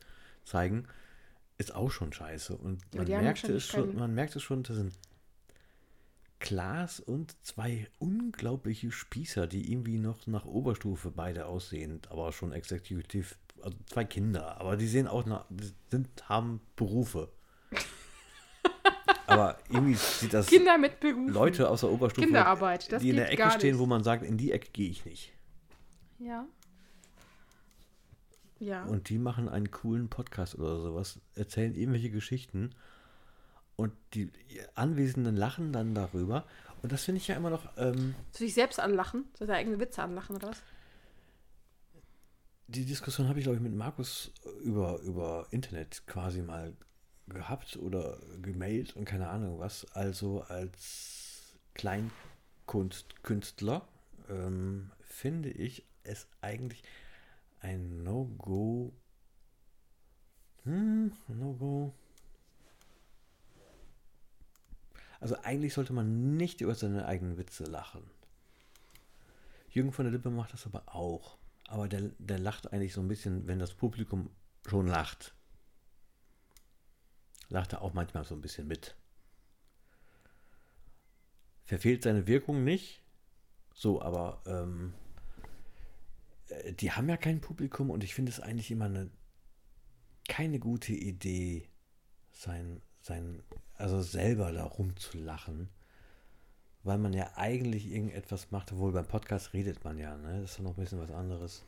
[0.43, 0.87] zeigen,
[1.59, 2.57] ist auch schon scheiße.
[2.57, 4.93] Und Ja, man, merkte es schon, man merkt es schon, das sind
[6.39, 13.37] Klaas und zwei unglaubliche Spießer, die irgendwie noch nach Oberstufe beide aussehen, aber schon exekutiv,
[13.61, 15.45] also zwei Kinder, aber die sehen auch nach,
[15.91, 17.29] sind, haben Berufe.
[19.29, 21.29] aber irgendwie sieht das Kinder mit Beruf.
[21.29, 23.79] Leute aus der Oberstufe, Kinderarbeit, das die in der Ecke stehen, nicht.
[23.79, 25.33] wo man sagt, in die Ecke gehe ich nicht.
[26.19, 26.45] Ja.
[28.59, 28.83] Ja.
[28.83, 32.71] Und die machen einen coolen Podcast oder sowas, erzählen irgendwelche Geschichten
[33.77, 34.29] und die
[34.75, 36.45] Anwesenden lachen dann darüber.
[36.81, 39.25] Und das finde ich ja immer noch, ähm, Zu sich selbst anlachen?
[39.33, 40.61] Zu seine eigenen Witze anlachen oder was?
[42.69, 44.31] die Diskussion habe ich, glaube ich, mit Markus
[44.63, 46.73] über, über Internet quasi mal
[47.29, 49.85] gehabt oder gemailt und keine Ahnung was.
[49.93, 53.87] Also als Kleinkunstkünstler
[54.29, 56.83] ähm, finde ich es eigentlich
[57.61, 58.93] ein No-Go.
[60.63, 61.93] Hm, No-Go.
[65.19, 68.03] Also eigentlich sollte man nicht über seine eigenen Witze lachen.
[69.69, 71.37] Jürgen von der Lippe macht das aber auch.
[71.67, 74.29] Aber der, der lacht eigentlich so ein bisschen, wenn das Publikum
[74.67, 75.35] schon lacht.
[77.49, 78.95] Lacht er auch manchmal so ein bisschen mit.
[81.65, 83.01] Verfehlt seine Wirkung nicht.
[83.73, 84.93] So, aber ähm,
[86.47, 89.09] äh, die haben ja kein Publikum und ich finde es eigentlich immer eine
[90.27, 91.67] keine gute Idee,
[92.31, 93.41] sein, sein,
[93.73, 95.69] also selber da rumzulachen
[96.83, 100.41] weil man ja eigentlich irgendetwas macht, obwohl beim Podcast redet man ja, ne?
[100.41, 101.63] Das ist noch ein bisschen was anderes.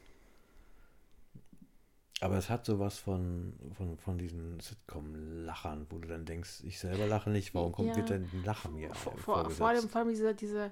[2.21, 7.07] Aber es hat sowas von, von, von diesen Sitcom-Lachern, wo du dann denkst, ich selber
[7.07, 7.95] lache nicht, warum kommt Ja.
[7.95, 10.71] bitte ein Lacher mir Vor, vor, vor allem, vor allem dieser, dieser,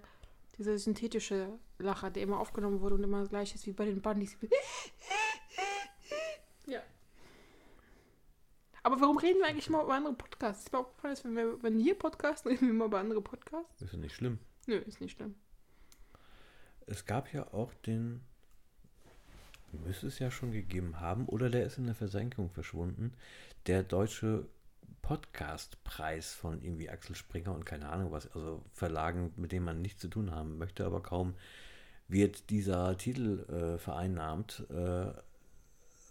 [0.59, 4.37] dieser synthetische Lacher, der immer aufgenommen wurde und immer gleich ist wie bei den Bandys.
[6.67, 6.81] ja.
[8.83, 10.65] Aber warum reden wir eigentlich immer über andere Podcasts?
[10.65, 13.81] Ist mir aufgefallen, dass wenn wir wenn hier podcasten, reden wir immer über andere Podcasts?
[13.81, 14.37] Ist ja nicht schlimm.
[14.67, 15.33] Nö, ist nicht schlimm.
[16.85, 18.21] Es gab ja auch den,
[19.73, 23.13] müsste es ja schon gegeben haben, oder der ist in der Versenkung verschwunden,
[23.67, 24.47] der deutsche
[25.01, 30.01] Podcastpreis von irgendwie Axel Springer und keine Ahnung was, also Verlagen, mit denen man nichts
[30.01, 31.35] zu tun haben möchte, aber kaum
[32.07, 35.11] wird dieser Titel äh, vereinnahmt, äh,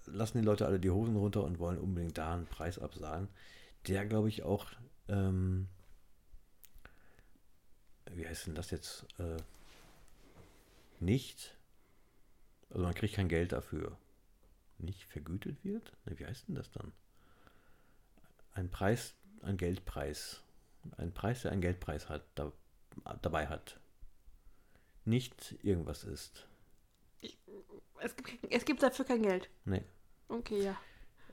[0.07, 3.29] lassen die Leute alle die Hosen runter und wollen unbedingt da einen Preis absagen,
[3.87, 4.66] der glaube ich auch,
[5.09, 5.68] ähm,
[8.12, 9.37] wie heißt denn das jetzt, äh,
[11.01, 11.58] nicht,
[12.70, 13.96] also man kriegt kein Geld dafür,
[14.78, 15.92] nicht vergütet wird?
[16.04, 16.92] Ne, wie heißt denn das dann?
[18.52, 20.42] Ein Preis, ein Geldpreis.
[20.96, 22.52] Ein Preis, der einen Geldpreis hat, da,
[23.22, 23.81] dabei hat.
[25.04, 26.46] Nicht irgendwas ist.
[28.00, 29.48] Es gibt, es gibt dafür kein Geld.
[29.64, 29.85] Nee.
[30.28, 30.81] Okay, ja.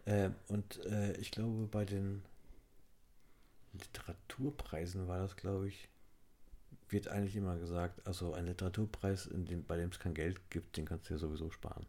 [0.06, 2.24] Äh, und äh, ich glaube, bei den
[3.74, 5.90] Literaturpreisen war das, glaube ich,
[6.90, 10.78] wird eigentlich immer gesagt, also ein Literaturpreis, in dem, bei dem es kein Geld gibt,
[10.78, 11.86] den kannst du ja sowieso sparen.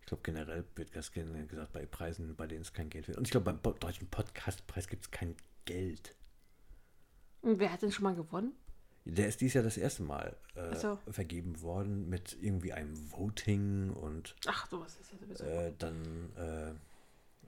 [0.00, 3.18] Ich glaube, generell wird das generell gesagt, bei Preisen, bei denen es kein Geld wird.
[3.18, 6.14] Und ich glaube, beim Po- deutschen Podcastpreis gibt es kein Geld.
[7.42, 8.52] Und wer hat denn schon mal gewonnen?
[9.04, 10.98] Der ist dies Jahr das erste Mal äh, so.
[11.10, 15.44] vergeben worden mit irgendwie einem Voting und Ach, sowas ist ja sowieso.
[15.44, 16.72] äh, dann äh,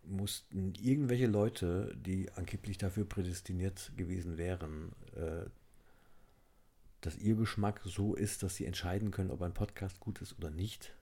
[0.04, 5.44] mussten irgendwelche Leute, die angeblich dafür prädestiniert gewesen wären, äh,
[7.00, 10.50] dass ihr Geschmack so ist, dass sie entscheiden können, ob ein Podcast gut ist oder
[10.50, 10.94] nicht,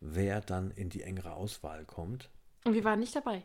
[0.00, 2.30] wer dann in die engere Auswahl kommt.
[2.64, 3.44] Und wir waren nicht dabei.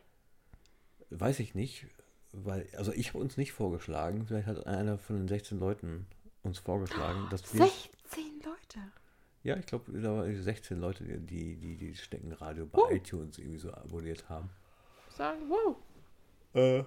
[1.09, 1.87] Weiß ich nicht,
[2.31, 6.05] weil, also ich habe uns nicht vorgeschlagen, vielleicht hat einer von den 16 Leuten
[6.43, 7.65] uns vorgeschlagen, dass wir.
[7.65, 8.79] 16 Leute.
[9.43, 12.89] Ja, ich glaube, da waren 16 Leute, die die, die Steckenradio bei Uh.
[12.91, 14.49] iTunes irgendwie so abonniert haben.
[15.15, 15.77] Sagen, wow.
[16.53, 16.83] Äh.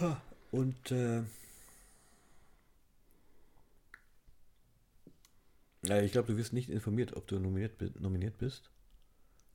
[0.00, 1.22] Ha, Und äh,
[5.82, 8.70] ja, ich glaube, du wirst nicht informiert, ob du nominiert, nominiert bist.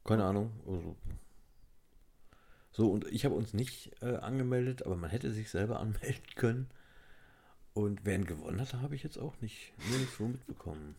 [0.03, 0.51] Keine Ahnung.
[0.65, 0.95] Also.
[2.71, 6.69] So, und ich habe uns nicht äh, angemeldet, aber man hätte sich selber anmelden können.
[7.73, 10.95] Und wer ihn gewonnen hat, habe ich jetzt auch nicht nirgendwo mitbekommen.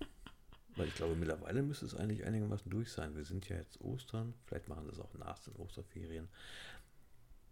[0.76, 3.14] Weil ich glaube, mittlerweile müsste es eigentlich einigermaßen durch sein.
[3.14, 4.32] Wir sind ja jetzt Ostern.
[4.46, 6.28] Vielleicht machen das auch nach den Osterferien.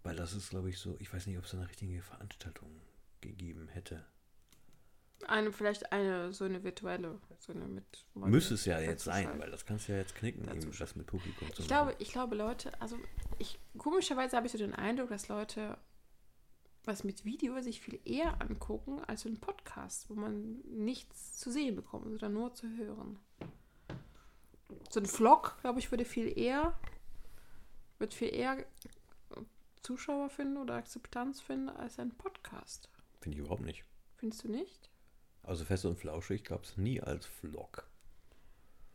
[0.03, 2.71] Weil das ist, glaube ich, so, ich weiß nicht, ob es eine richtige Veranstaltung
[3.21, 4.05] gegeben hätte.
[5.27, 8.07] Eine, vielleicht eine, so eine virtuelle, so eine mit.
[8.15, 9.41] Müsste es ja jetzt sein, dazuschalten.
[9.43, 10.47] weil das kannst du ja jetzt knicken,
[10.79, 11.97] das mit Publikum zu Ich glaube, machen.
[11.99, 12.99] ich glaube, Leute, also
[13.39, 15.77] ich komischerweise habe ich so den Eindruck, dass Leute
[16.85, 21.51] was mit Video sich viel eher angucken als so ein Podcast, wo man nichts zu
[21.51, 23.19] sehen bekommt, sondern nur zu hören.
[24.89, 26.79] So ein Vlog, glaube ich, würde viel eher,
[27.99, 28.65] wird viel eher
[29.83, 32.89] Zuschauer finden oder Akzeptanz finden als ein Podcast.
[33.21, 33.85] Finde ich überhaupt nicht.
[34.17, 34.91] Findest du nicht?
[35.43, 37.89] Also fest und flauschig gab es nie als Vlog.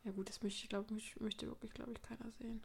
[0.03, 2.63] Ja gut, das möchte, ich glaube ich, möchte wirklich, glaube ich, keiner sehen.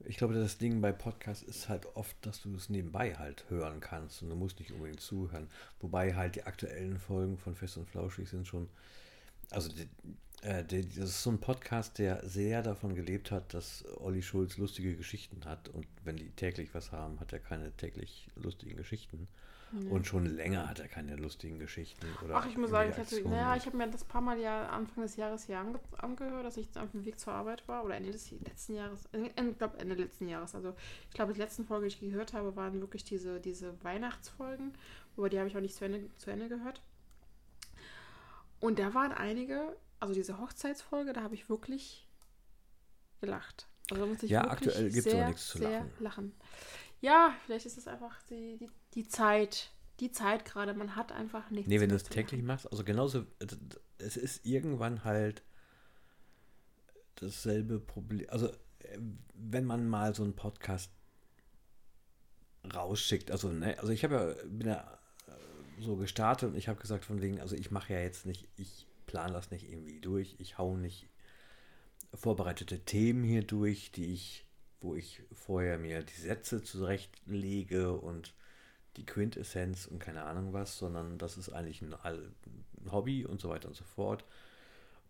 [0.00, 3.80] Ich glaube, das Ding bei Podcasts ist halt oft, dass du es nebenbei halt hören
[3.80, 5.50] kannst und du musst nicht unbedingt zuhören.
[5.80, 8.68] Wobei halt die aktuellen Folgen von Fest und Flauschig sind schon,
[9.50, 9.88] also die,
[10.42, 15.44] das ist so ein Podcast, der sehr davon gelebt hat, dass Olli Schulz lustige Geschichten
[15.44, 19.28] hat und wenn die täglich was haben, hat er keine täglich lustigen Geschichten.
[19.90, 22.06] Und schon länger hat er keine lustigen Geschichten.
[22.32, 25.02] Ach, ich muss sagen, ich hatte, naja, ich habe mir das paar Mal ja Anfang
[25.02, 28.12] des Jahres hier ange angehört, dass ich auf dem Weg zur Arbeit war oder Ende
[28.12, 30.54] des letzten Jahres, äh, ich glaube Ende letzten Jahres.
[30.54, 30.74] Also
[31.08, 34.72] ich glaube, die letzten Folgen, die ich gehört habe, waren wirklich diese, diese Weihnachtsfolgen,
[35.16, 36.80] aber die habe ich auch nicht zu Ende, zu Ende gehört.
[38.60, 42.06] Und da waren einige, also diese Hochzeitsfolge, da habe ich wirklich
[43.20, 43.68] gelacht.
[43.90, 45.90] Also da musste ich Ja, wirklich aktuell gibt's sehr, aber nichts zu lachen.
[46.00, 46.34] lachen.
[47.00, 49.70] Ja, vielleicht ist es einfach die, die, die Zeit.
[50.00, 50.74] Die Zeit gerade.
[50.74, 51.68] Man hat einfach nichts.
[51.68, 53.24] Nee, wenn du es täglich machst, also genauso,
[53.98, 55.42] es ist irgendwann halt
[57.14, 58.28] dasselbe Problem.
[58.30, 58.48] Also,
[58.80, 58.98] äh,
[59.34, 60.90] wenn man mal so einen Podcast
[62.74, 66.80] rausschickt, also, ne, also ich habe ja, bin ja äh, so gestartet und ich habe
[66.80, 70.36] gesagt, von wegen, also ich mache ja jetzt nicht, ich plane das nicht irgendwie durch,
[70.38, 71.08] ich hau nicht
[72.14, 74.46] vorbereitete Themen hier durch, die ich,
[74.80, 78.34] wo ich vorher mir die Sätze zurechtlege und
[78.96, 83.48] die Quintessenz und keine Ahnung was, sondern das ist eigentlich ein, ein Hobby und so
[83.48, 84.24] weiter und so fort.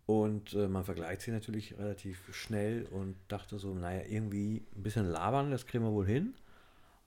[0.07, 5.07] Und äh, man vergleicht sie natürlich relativ schnell und dachte so, naja, irgendwie ein bisschen
[5.07, 6.35] labern, das kriegen wir wohl hin.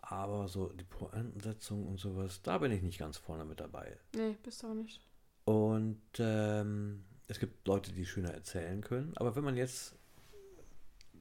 [0.02, 3.98] Aber so die Pointensetzung und sowas, da bin ich nicht ganz vorne mit dabei.
[4.16, 5.02] Nee, bist du auch nicht.
[5.50, 9.18] Und ähm, es gibt Leute, die schöner erzählen können.
[9.18, 9.96] Aber wenn man jetzt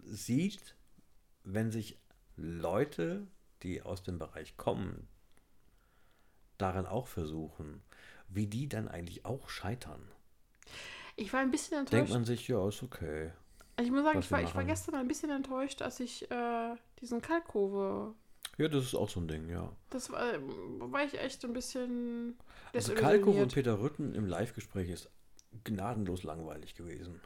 [0.04, 0.76] sieht,
[1.44, 1.96] wenn sich
[2.36, 3.26] Leute,
[3.62, 5.08] die aus dem Bereich kommen,
[6.58, 7.82] darin auch versuchen,
[8.28, 10.06] wie die dann eigentlich auch scheitern,
[11.16, 12.12] Ich war ein bisschen denkt enttäuscht.
[12.12, 13.32] man sich, ja, ist okay.
[13.76, 16.74] Also ich muss sagen, ich war, ich war gestern ein bisschen enttäuscht, als ich äh,
[17.00, 18.14] diesen Kalkkurve.
[18.58, 19.74] Ja, das ist auch so ein Ding, ja.
[19.90, 20.20] Das war,
[20.90, 22.36] war ich echt ein bisschen.
[22.74, 22.94] Also.
[22.94, 25.08] Kalkow und Peter Rütten im Live-Gespräch ist
[25.64, 27.20] gnadenlos langweilig gewesen.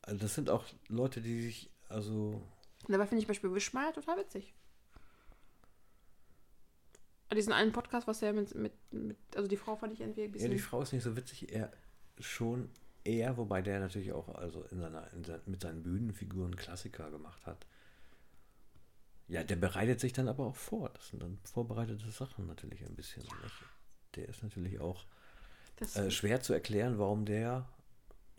[0.00, 2.42] Also das sind auch Leute, die sich, also
[2.88, 4.54] dabei finde ich zum Beispiel Wischmeier total witzig.
[7.28, 9.16] Ah, Diesen einen Podcast, was er mit, mit, mit.
[9.36, 10.50] Also die Frau fand ich irgendwie ein Ja, bisschen.
[10.50, 11.72] die Frau ist nicht so witzig, er
[12.18, 12.68] schon
[13.04, 17.46] eher, wobei der natürlich auch also in seiner, in sein, mit seinen Bühnenfiguren Klassiker gemacht
[17.46, 17.66] hat.
[19.32, 20.90] Ja, der bereitet sich dann aber auch vor.
[20.90, 23.22] Das sind dann vorbereitete Sachen natürlich ein bisschen.
[23.22, 23.54] nicht?
[24.16, 25.06] Der ist natürlich auch
[25.96, 27.66] äh, schwer zu erklären, warum der,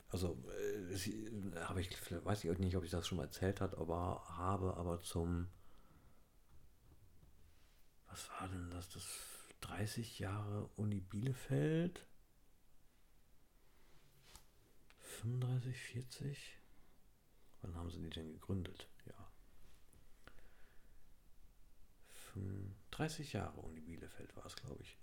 [0.10, 0.38] also
[0.92, 1.90] äh, sie- habe ich,
[2.24, 5.48] weiß ich auch nicht, ob ich das schon mal erzählt hat, aber habe aber zum,
[8.08, 9.08] was war denn das, das
[9.62, 12.06] 30 Jahre Uni Bielefeld,
[15.24, 16.60] 35, 40,
[17.64, 18.88] wann haben sie die denn gegründet?
[19.08, 19.14] Ja.
[22.12, 22.23] Fünf-
[22.92, 24.98] 30 Jahre Uni Bielefeld war es, glaube ich.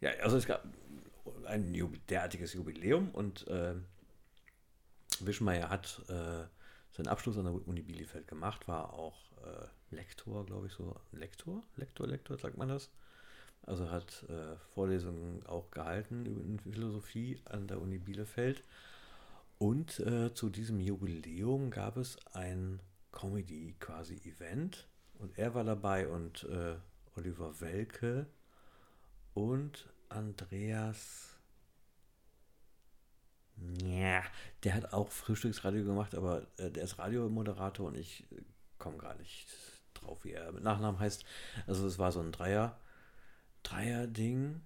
[0.00, 0.64] Ja, also es gab
[1.46, 1.72] ein
[2.08, 3.74] derartiges Jubiläum und äh,
[5.20, 6.44] Wischmeier hat äh,
[6.90, 10.96] seinen Abschluss an der Uni Bielefeld gemacht, war auch äh, Lektor, glaube ich, so.
[11.12, 11.62] Lektor?
[11.76, 12.90] Lektor, Lektor, sagt man das?
[13.62, 18.64] Also hat äh, Vorlesungen auch gehalten über Philosophie an der Uni Bielefeld.
[19.58, 22.80] Und äh, zu diesem Jubiläum gab es ein
[23.12, 24.88] Comedy quasi Event
[25.20, 26.76] und er war dabei und äh,
[27.16, 28.26] Oliver Welke
[29.34, 31.36] und Andreas.
[33.84, 34.22] Ja,
[34.64, 38.42] der hat auch Frühstücksradio gemacht, aber äh, der ist Radiomoderator und ich äh,
[38.78, 39.48] komme gar nicht
[39.92, 41.24] drauf, wie er mit Nachnamen heißt.
[41.66, 42.78] Also es war so ein Dreier,
[43.62, 44.62] Dreier-Ding.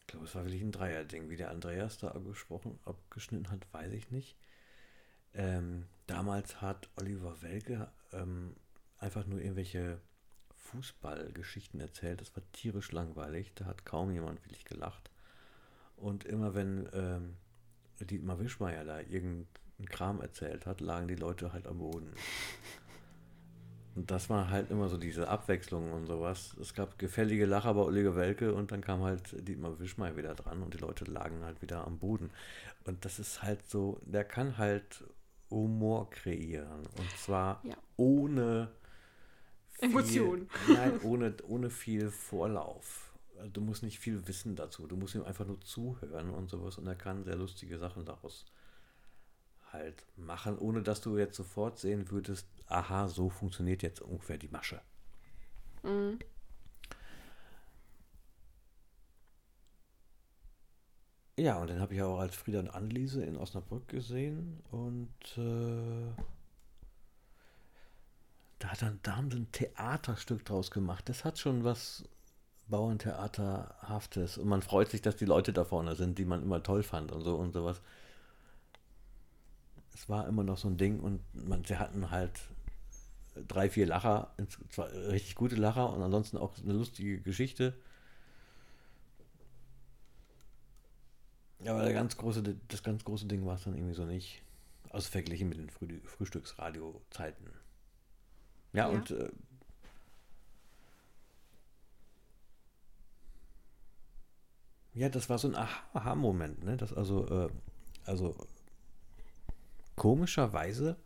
[0.00, 1.28] Ich glaube, es war wirklich ein Dreier-Ding.
[1.28, 4.38] Wie der Andreas da gesprochen, abgeschnitten hat, weiß ich nicht.
[5.34, 8.56] Ähm, damals hat Oliver Welke ähm,
[8.98, 10.00] einfach nur irgendwelche
[10.56, 12.20] Fußballgeschichten erzählt.
[12.20, 13.52] Das war tierisch langweilig.
[13.54, 15.10] Da hat kaum jemand wirklich gelacht.
[15.96, 17.36] Und immer wenn ähm,
[18.00, 19.46] Dietmar Wischmeier da irgendeinen
[19.86, 22.12] Kram erzählt hat, lagen die Leute halt am Boden.
[23.94, 26.56] Und das war halt immer so diese Abwechslung und sowas.
[26.60, 30.62] Es gab gefällige Lacher bei Oliver Welke und dann kam halt Dietmar Wischmeier wieder dran
[30.62, 32.30] und die Leute lagen halt wieder am Boden.
[32.84, 35.02] Und das ist halt so, der kann halt
[35.50, 36.86] Humor kreieren.
[36.96, 37.74] Und zwar Ja.
[37.96, 38.70] ohne
[39.78, 40.50] viel, Emotion.
[40.68, 43.12] Nein, ohne, ohne viel Vorlauf.
[43.52, 44.86] Du musst nicht viel wissen dazu.
[44.86, 48.46] Du musst ihm einfach nur zuhören und sowas und er kann sehr lustige Sachen daraus
[49.72, 54.48] halt machen, ohne dass du jetzt sofort sehen würdest, aha, so funktioniert jetzt ungefähr die
[54.48, 54.80] Masche.
[55.82, 56.18] Mhm.
[61.38, 66.10] Ja, und dann habe ich auch als Frieda und Anneliese in Osnabrück gesehen und äh,
[68.58, 71.08] da, hat dann, da haben sie ein Theaterstück draus gemacht.
[71.08, 72.04] Das hat schon was
[72.68, 76.82] Bauerntheaterhaftes und man freut sich, dass die Leute da vorne sind, die man immer toll
[76.82, 77.80] fand und so und sowas.
[79.94, 82.32] Es war immer noch so ein Ding und man, sie hatten halt
[83.46, 84.34] drei, vier Lacher,
[84.70, 87.74] zwar richtig gute Lacher und ansonsten auch eine lustige Geschichte.
[91.66, 94.42] Aber der ganz große, das ganz große Ding war es dann irgendwie so nicht.
[94.90, 97.46] Also verglichen mit den Früh Frühstücksradio-Zeiten.
[98.72, 98.98] Ja, Ja.
[98.98, 99.30] und äh,
[104.94, 106.76] ja, das war so ein Aha-Moment, ne?
[106.76, 107.50] Das also, äh,
[108.04, 108.36] also
[109.96, 110.96] komischerweise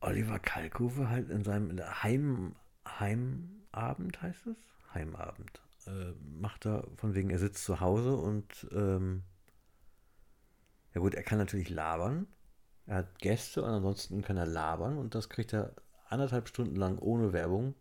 [0.00, 2.56] Oliver Kalkofe halt in seinem Heim,
[2.86, 4.56] Heimabend heißt es?
[4.92, 5.62] Heimabend.
[5.86, 9.22] Äh, macht er von wegen, er sitzt zu Hause und ähm,
[10.94, 12.26] ja gut, er kann natürlich labern.
[12.86, 15.74] Er hat Gäste und ansonsten kann er labern und das kriegt er
[16.08, 17.74] anderthalb Stunden lang ohne Werbung,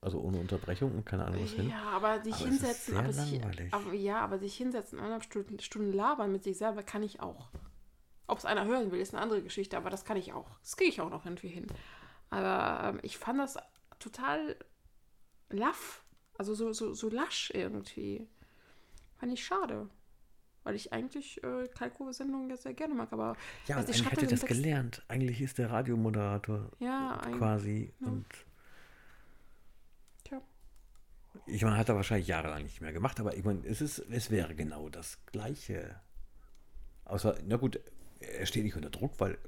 [0.00, 1.70] also ohne Unterbrechung und keine Ahnung was hin.
[1.70, 3.40] Ja, aber sich Aber hinsetzen, aber sich,
[3.72, 7.50] aber, ja, aber sich hinsetzen, eineinhalb Stunden, Stunden labern mit sich selber kann ich auch.
[8.26, 10.58] Ob es einer hören will, ist eine andere Geschichte, aber das kann ich auch.
[10.60, 11.66] Das kriege ich auch noch irgendwie hin.
[12.30, 13.56] Aber ähm, ich fand das
[13.98, 14.56] total
[15.50, 16.04] laff,
[16.36, 18.28] also so, so, so lasch irgendwie.
[19.16, 19.88] Fand ich schade.
[20.64, 23.36] Weil ich eigentlich äh, Kalko-Sendungen ja sehr gerne mag, aber
[23.66, 25.02] Ja, Also ich eigentlich schreibe hat den das Text- gelernt.
[25.08, 27.92] Eigentlich ist der Radiomoderator ja, ein, quasi.
[28.00, 28.06] ja.
[28.06, 28.26] Und
[30.24, 30.40] Tja.
[31.46, 34.30] ich meine, hat er wahrscheinlich jahrelang nicht mehr gemacht, aber ich meine, es, ist, es
[34.30, 36.00] wäre genau das Gleiche.
[37.04, 37.80] Außer, na gut,
[38.20, 39.38] er steht nicht unter Druck, weil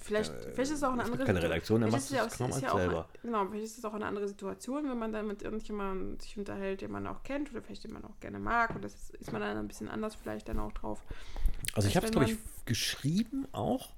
[0.00, 2.62] Vielleicht, vielleicht ist es auch eine andere keine Redaktion, vielleicht macht ist das es ist
[2.62, 3.08] ja halt auch- selber.
[3.22, 6.80] Genau, vielleicht ist es auch eine andere Situation, wenn man dann mit irgendjemandem sich unterhält,
[6.80, 8.74] den man auch kennt oder vielleicht den man auch gerne mag.
[8.74, 11.02] Und das ist, ist man dann ein bisschen anders vielleicht dann auch drauf.
[11.74, 13.94] Also ich habe es, glaube ich, geschrieben auch,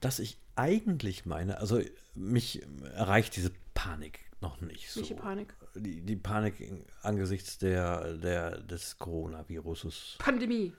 [0.00, 1.80] dass ich eigentlich meine, also
[2.14, 2.62] mich
[2.94, 5.00] erreicht diese Panik noch nicht so.
[5.00, 5.54] Welche Panik?
[5.74, 10.16] Die, die Panik angesichts der, der, des Coronaviruses.
[10.18, 10.72] Pandemie.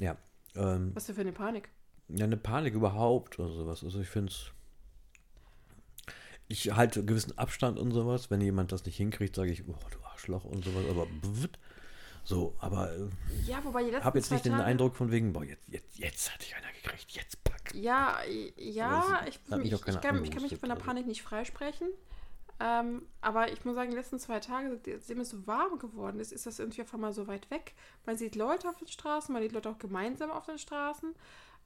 [0.00, 0.16] Ja.
[0.54, 1.68] Ähm, Was denn für eine Panik?
[2.08, 3.84] Ja, eine Panik überhaupt oder sowas.
[3.84, 4.52] Also ich finde es.
[6.50, 8.30] Ich halte einen gewissen Abstand und sowas.
[8.30, 10.84] Wenn jemand das nicht hinkriegt, sage ich, oh, du Arschloch und sowas.
[10.88, 11.06] Aber
[12.24, 13.08] so, aber äh,
[13.46, 15.98] Ja, wobei die letzten habe jetzt nicht den Tage, Eindruck von wegen, boah, jetzt, jetzt,
[15.98, 17.74] jetzt hat dich einer gekriegt, jetzt pack.
[17.74, 18.18] Ja,
[18.56, 20.84] ja, ich, ich, ich, kann, ich kann mich von der also.
[20.84, 21.88] Panik nicht freisprechen.
[22.60, 26.32] Ähm, aber ich muss sagen, die letzten zwei Tage, seitdem es so warm geworden ist,
[26.32, 27.74] ist das irgendwie auf einmal so weit weg.
[28.04, 31.14] Man sieht Leute auf den Straßen, man sieht Leute auch gemeinsam auf den Straßen.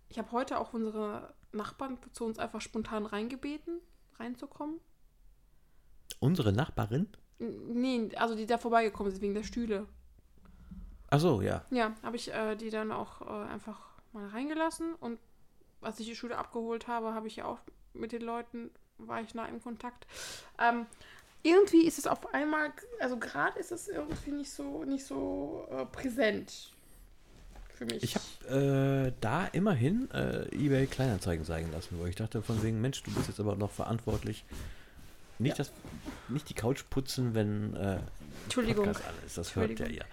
[0.08, 3.80] Ich habe heute auch unsere Nachbarn zu uns einfach spontan reingebeten,
[4.18, 4.80] reinzukommen.
[6.20, 7.08] Unsere Nachbarin?
[7.38, 9.86] Nee, also die da vorbeigekommen sind wegen der Stühle.
[11.10, 11.64] Ach so, ja.
[11.70, 13.80] Ja, habe ich äh, die dann auch äh, einfach
[14.12, 15.18] mal reingelassen und
[15.80, 17.58] als ich die Schule abgeholt habe, habe ich ja auch
[17.92, 20.06] mit den Leuten, war ich nah im Kontakt.
[20.58, 20.86] Ähm,
[21.42, 25.84] irgendwie ist es auf einmal, also gerade ist es irgendwie nicht so, nicht so äh,
[25.86, 26.70] präsent
[27.82, 28.02] für mich.
[28.02, 32.80] Ich habe äh, da immerhin äh, eBay Kleinanzeigen zeigen lassen, wo ich dachte von wegen,
[32.80, 34.44] Mensch, du bist jetzt aber noch verantwortlich.
[35.38, 35.72] Nicht, das,
[36.28, 37.98] nicht die Couch putzen, wenn äh,
[38.44, 38.86] Entschuldigung.
[38.86, 39.38] Podcast ist.
[39.38, 40.04] Das hört ja ihr.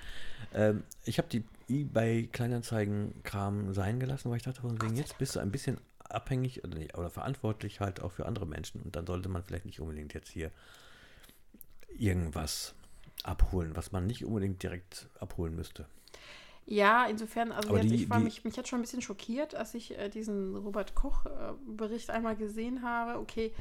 [0.54, 5.36] Ähm, ich habe die eBay Kleinanzeigen-Kram sein gelassen, weil ich dachte von wegen, jetzt bist
[5.36, 9.06] du ein bisschen abhängig oder, nicht, oder verantwortlich halt auch für andere Menschen und dann
[9.06, 10.50] sollte man vielleicht nicht unbedingt jetzt hier
[11.96, 12.74] irgendwas
[13.24, 15.86] abholen, was man nicht unbedingt direkt abholen müsste.
[16.72, 19.56] Ja, insofern, also jetzt, die- ich war die- mich, mich hat schon ein bisschen schockiert,
[19.56, 23.54] als ich äh, diesen Robert Koch-Bericht einmal gesehen habe, okay,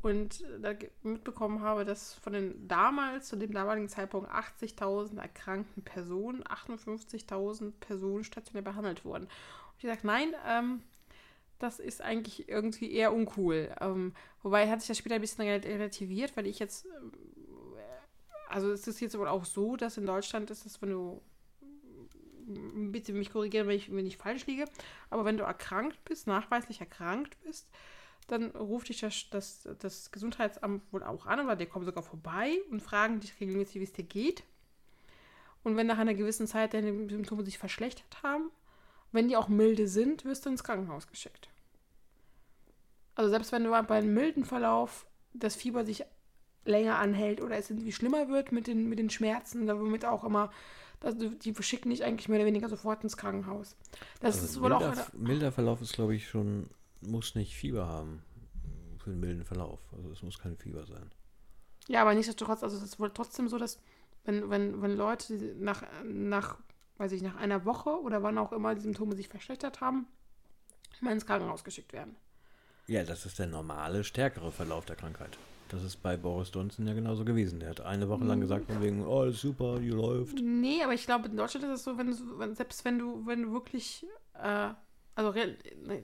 [0.00, 5.82] und äh, da mitbekommen habe, dass von den damals, zu dem damaligen Zeitpunkt 80.000 erkrankten
[5.82, 9.24] Personen, 58.000 Personen stationär behandelt wurden.
[9.24, 9.30] Und
[9.78, 10.82] ich gesagt, nein, ähm,
[11.58, 13.74] das ist eigentlich irgendwie eher uncool.
[13.80, 17.12] Ähm, wobei hat sich das später ein bisschen rel- relativiert, weil ich jetzt, ähm,
[18.48, 21.20] also es ist jetzt wohl auch so, dass in Deutschland ist es, wenn du
[22.46, 24.64] bitte mich korrigieren, wenn ich, wenn ich falsch liege,
[25.10, 27.68] aber wenn du erkrankt bist, nachweislich erkrankt bist,
[28.28, 32.56] dann ruft dich das, das, das Gesundheitsamt wohl auch an oder die kommen sogar vorbei
[32.70, 34.44] und fragen dich regelmäßig, wie es dir geht.
[35.64, 38.50] Und wenn nach einer gewissen Zeit deine Symptome sich verschlechtert haben,
[39.12, 41.50] wenn die auch milde sind, wirst du ins Krankenhaus geschickt.
[43.14, 46.04] Also selbst wenn du bei einem milden Verlauf das Fieber sich
[46.64, 50.50] länger anhält oder es irgendwie schlimmer wird mit den, mit den Schmerzen, womit auch immer,
[51.02, 53.76] also die schicken dich eigentlich mehr oder weniger sofort ins Krankenhaus.
[54.20, 56.68] Das Also ist wohl auch milder, eine, milder Verlauf ist, glaube ich, schon,
[57.00, 58.22] muss nicht Fieber haben
[59.02, 59.80] für einen milden Verlauf.
[59.96, 61.10] Also es muss kein Fieber sein.
[61.88, 63.80] Ja, aber nichtsdestotrotz, also es ist wohl trotzdem so, dass
[64.24, 66.58] wenn, wenn, wenn Leute nach, nach,
[66.98, 70.06] weiß ich, nach einer Woche oder wann auch immer die Symptome sich verschlechtert haben,
[71.00, 72.14] mal ins Krankenhaus geschickt werden.
[72.86, 75.38] Ja, das ist der normale, stärkere Verlauf der Krankheit.
[75.72, 77.58] Das ist bei Boris Johnson ja genauso gewesen.
[77.58, 78.28] Der hat eine Woche Mhm.
[78.28, 80.38] lang gesagt, von wegen, oh, super, die läuft.
[80.40, 83.26] Nee, aber ich glaube, in Deutschland ist es so, wenn, du, wenn selbst wenn du,
[83.26, 84.70] wenn du wirklich, äh,
[85.14, 85.56] also re,
[85.86, 86.02] re,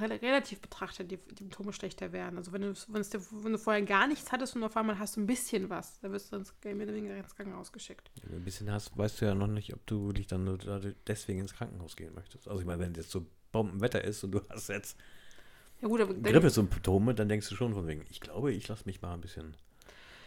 [0.00, 2.38] re, relativ betrachtet, die, die Symptome schlechter werden.
[2.38, 4.98] Also wenn du, wenn, es dir, wenn du vorher gar nichts hattest und auf einmal
[4.98, 8.10] hast du ein bisschen was, dann wirst du ins, mehr oder weniger ins Krankenhaus geschickt.
[8.30, 10.58] Ein bisschen hast, weißt du ja noch nicht, ob du dich dann
[11.06, 12.48] deswegen ins Krankenhaus gehen möchtest.
[12.48, 14.96] Also ich meine, wenn jetzt so Bombenwetter ist und du hast jetzt
[15.80, 19.00] Ja gut, aber Grippesymptome, dann denkst du schon von wegen, ich glaube, ich lasse mich
[19.00, 19.54] mal ein bisschen.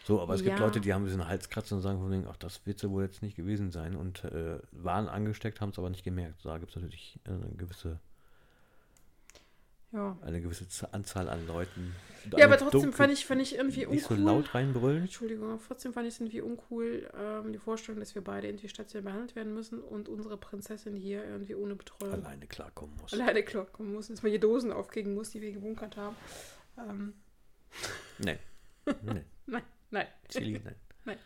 [0.06, 0.66] So, aber es gibt Ja.
[0.66, 3.04] Leute, die haben ein bisschen Halskratzen und sagen von wegen, ach, das wird so wohl
[3.04, 6.44] jetzt nicht gewesen sein und äh, waren angesteckt, haben es aber nicht gemerkt.
[6.44, 8.00] Da gibt es natürlich äh, eine gewisse
[9.94, 10.18] Ja.
[10.22, 11.94] eine gewisse Anzahl an Leuten.
[12.38, 14.26] Ja, aber eine trotzdem dunkle- fand ich, fand ich irgendwie Nicht so uncool.
[14.26, 15.02] laut reinbrüllen.
[15.02, 19.04] Entschuldigung, trotzdem fand ich es irgendwie uncool, ähm, die Vorstellung, dass wir beide irgendwie stationär
[19.04, 23.14] behandelt werden müssen und unsere Prinzessin hier irgendwie ohne Betreuung Alleine klarkommen muss.
[23.14, 26.16] alleine klarkommen muss, dass man hier Dosen aufkriegen muss, die wir gebunkert haben.
[26.78, 27.14] Ähm,
[28.20, 28.38] Nee.
[29.02, 29.24] nee.
[29.48, 30.08] nein, nein.
[30.30, 30.76] Silly, nein.
[31.06, 31.18] Nein.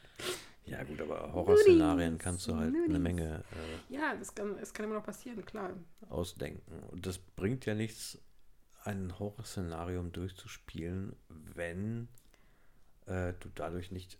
[0.67, 2.97] Ja, gut, aber Horrorszenarien kannst du halt eine Nudies.
[2.99, 3.43] Menge
[3.89, 5.71] äh, Ja, das kann, das kann immer noch passieren, klar.
[6.09, 6.79] ausdenken.
[6.91, 8.17] Und das bringt ja nichts,
[8.85, 12.07] ein Horrorszenarium durchzuspielen, wenn
[13.07, 14.17] äh, du dadurch nicht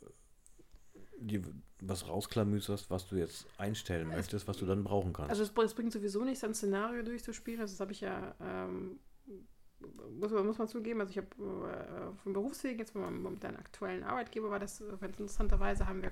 [0.00, 0.06] äh,
[1.18, 1.42] dir
[1.80, 5.30] was rausklamüserst, was du jetzt einstellen möchtest, was du dann brauchen kannst.
[5.30, 7.60] Also es, es bringt sowieso nichts, ein Szenario durchzuspielen.
[7.60, 8.98] Also das habe ich ja, ähm,
[10.18, 11.28] muss, man, muss man zugeben, also ich habe
[11.70, 16.10] äh, vom Berufswegen, jetzt mit meinem aktuellen Arbeitgeber war das, äh, interessanterweise haben wir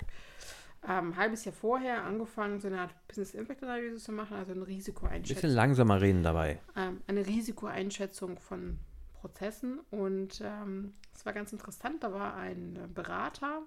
[0.85, 4.53] ähm, ein halbes Jahr vorher angefangen, so eine Art Business Impact Analyse zu machen, also
[4.53, 5.51] eine Ein bisschen Risikoeinschätzung.
[5.51, 6.61] langsamer reden dabei.
[6.77, 8.79] Ähm, eine Risikoeinschätzung von
[9.14, 13.62] Prozessen und ähm, es war ganz interessant, da war ein Berater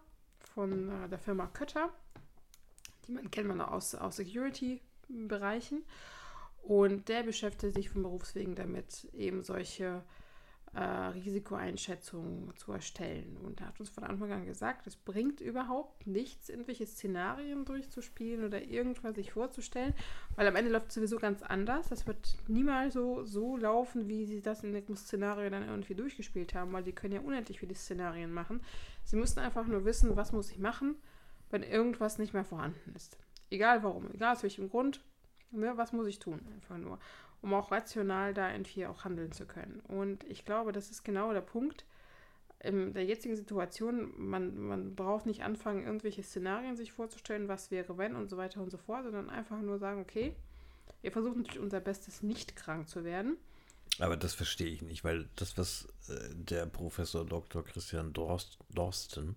[0.56, 1.90] von äh, der Firma Kötter,
[3.08, 5.84] die man kennt man aus, aus Security-Bereichen
[6.64, 10.04] und der beschäftigt sich von Berufswegen damit, eben solche
[10.74, 13.38] äh, Risikoeinschätzungen zu erstellen.
[13.44, 18.46] Und er hat uns von Anfang an gesagt, es bringt überhaupt nichts, irgendwelche Szenarien durchzuspielen
[18.46, 19.94] oder irgendwas sich vorzustellen,
[20.36, 21.90] weil am Ende läuft es sowieso ganz anders.
[21.90, 26.54] Das wird niemals so, so laufen, wie sie das in dem Szenario dann irgendwie durchgespielt
[26.54, 28.62] haben, weil die können ja unendlich viele Szenarien machen.
[29.04, 30.96] Sie müssen einfach nur wissen, was muss ich machen,
[31.50, 33.18] wenn irgendwas nicht mehr vorhanden ist.
[33.50, 35.02] Egal warum, egal aus welchem Grund,
[35.50, 37.00] ne, was muss ich tun, einfach nur,
[37.42, 39.82] um auch rational da irgendwie auch handeln zu können.
[39.88, 41.86] Und ich glaube, das ist genau der Punkt.
[42.62, 47.98] In der jetzigen Situation, man, man braucht nicht anfangen, irgendwelche Szenarien sich vorzustellen, was wäre,
[47.98, 50.36] wenn und so weiter und so fort, sondern einfach nur sagen, okay,
[51.02, 53.38] wir versuchen natürlich unser Bestes, nicht krank zu werden.
[54.00, 57.64] Aber das verstehe ich nicht, weil das, was äh, der Professor Dr.
[57.64, 59.36] Christian Dorst, Dorsten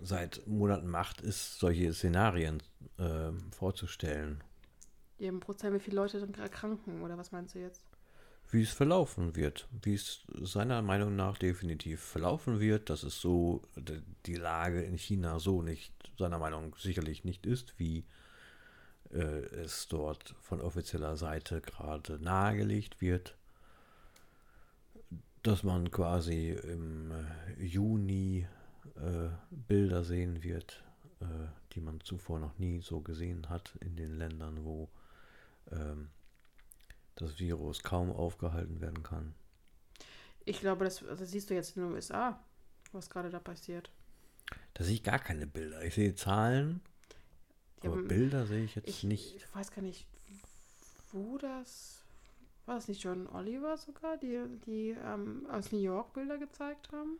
[0.00, 2.62] seit Monaten macht, ist, solche Szenarien
[2.98, 4.42] äh, vorzustellen.
[5.24, 7.86] Jedem Prozent, wie viele Leute dann erkranken, oder was meinst du jetzt?
[8.50, 13.62] Wie es verlaufen wird, wie es seiner Meinung nach definitiv verlaufen wird, dass es so
[14.26, 18.04] die Lage in China so nicht, seiner Meinung sicherlich nicht ist, wie
[19.12, 23.34] äh, es dort von offizieller Seite gerade nahegelegt wird,
[25.42, 28.46] dass man quasi im äh, Juni
[28.96, 30.84] äh, Bilder sehen wird,
[31.20, 31.24] äh,
[31.72, 34.90] die man zuvor noch nie so gesehen hat in den Ländern, wo
[35.74, 36.10] ähm,
[37.16, 39.34] das Virus kaum aufgehalten werden kann.
[40.44, 42.38] Ich glaube, das, das siehst du jetzt in den USA,
[42.92, 43.90] was gerade da passiert.
[44.74, 45.82] Da sehe ich gar keine Bilder.
[45.84, 46.80] Ich sehe Zahlen,
[47.82, 49.36] Die aber Bilder sehe ich jetzt Ich, nicht.
[49.36, 50.06] ich weiß gar nicht,
[51.12, 52.04] wo das.
[52.66, 57.18] War das nicht John Oliver sogar, die, die ähm, aus New York Bilder gezeigt haben?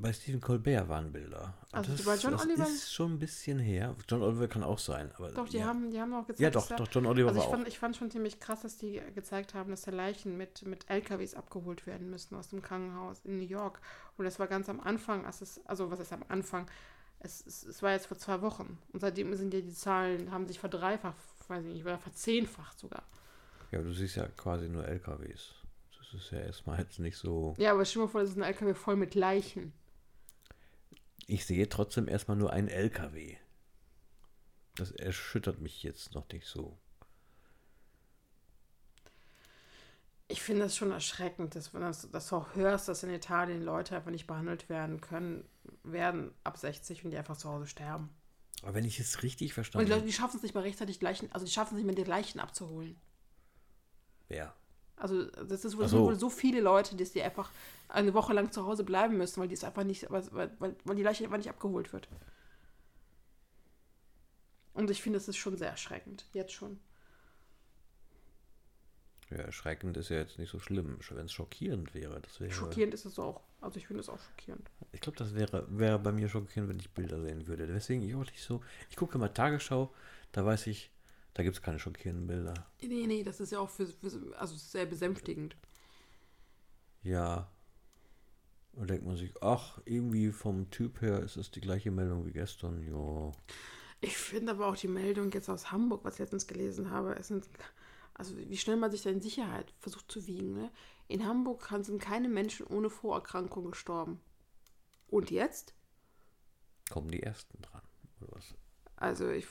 [0.00, 1.54] Bei Stephen Colbert waren Bilder.
[1.72, 3.94] Also das, bei John das Oliver- ist schon ein bisschen her.
[4.08, 5.10] John Oliver kann auch sein.
[5.16, 5.66] Aber Doch, die ja.
[5.66, 6.40] haben, die haben auch gezeigt.
[6.40, 7.56] Ja, doch, doch, John Oliver Also ich war auch.
[7.56, 10.88] fand, ich fand schon ziemlich krass, dass die gezeigt haben, dass da Leichen mit, mit
[10.88, 13.80] LKWs abgeholt werden müssen aus dem Krankenhaus in New York.
[14.16, 16.66] Und das war ganz am Anfang, als es, also was ist am Anfang?
[17.18, 18.78] Es, es, es war jetzt vor zwei Wochen.
[18.92, 21.16] Und seitdem sind ja die Zahlen, haben sich verdreifacht,
[21.48, 23.02] weiß ich nicht, oder verzehnfacht sogar.
[23.70, 25.52] Ja, du siehst ja quasi nur LKWs.
[25.98, 27.54] Das ist ja erstmal jetzt nicht so.
[27.58, 29.72] Ja, aber stell dir mal vor, das ist ein LKW voll mit Leichen.
[31.30, 33.36] Ich sehe trotzdem erstmal nur einen LKW.
[34.74, 36.76] Das erschüttert mich jetzt noch nicht so.
[40.26, 43.94] Ich finde das schon erschreckend, dass wenn das, das auch hörst, dass in Italien Leute
[43.94, 45.48] einfach nicht behandelt werden können,
[45.84, 48.10] werden ab 60 und die einfach zu Hause sterben.
[48.62, 50.06] Aber wenn ich es richtig Und die verstanden Leute, habe.
[50.08, 52.40] die schaffen es nicht mal rechtzeitig Leichen, also die schaffen es nicht mehr, die Leichen
[52.40, 53.00] abzuholen.
[54.26, 54.52] Wer?
[55.00, 56.04] Also das ist wohl, so.
[56.04, 57.50] wohl so viele Leute, dass die einfach
[57.88, 60.96] eine Woche lang zu Hause bleiben müssen, weil die es einfach nicht, weil, weil, weil
[60.96, 62.08] die Leiche einfach nicht abgeholt wird.
[64.74, 66.26] Und ich finde, das ist schon sehr erschreckend.
[66.32, 66.78] Jetzt schon.
[69.30, 70.98] Ja, erschreckend ist ja jetzt nicht so schlimm.
[71.10, 72.50] Wenn es schockierend wäre, das wäre.
[72.50, 73.40] Schockierend ist es auch.
[73.60, 74.70] Also ich finde es auch schockierend.
[74.92, 77.66] Ich glaube, das wäre, wäre bei mir schockierend, wenn ich Bilder sehen würde.
[77.66, 78.60] Deswegen, ich auch nicht so.
[78.90, 79.94] Ich gucke mal Tagesschau,
[80.32, 80.90] da weiß ich,
[81.34, 82.54] da gibt es keine schockierenden Bilder.
[82.82, 85.56] Nee, nee, das ist ja auch für, für also sehr besänftigend.
[87.02, 87.50] Ja.
[88.72, 92.32] Und denkt man sich, ach, irgendwie vom Typ her ist es die gleiche Meldung wie
[92.32, 92.82] gestern.
[92.82, 93.32] Ja.
[94.00, 97.28] Ich finde aber auch die Meldung jetzt aus Hamburg, was ich letztens gelesen habe, es
[97.28, 97.48] sind,
[98.14, 100.54] also wie schnell man sich da in Sicherheit versucht zu wiegen.
[100.54, 100.70] Ne?
[101.08, 104.20] In Hamburg sind keine Menschen ohne Vorerkrankung gestorben.
[105.08, 105.74] Und jetzt?
[106.88, 107.82] Kommen die ersten dran.
[108.20, 108.54] Oder was?
[108.96, 109.46] Also ich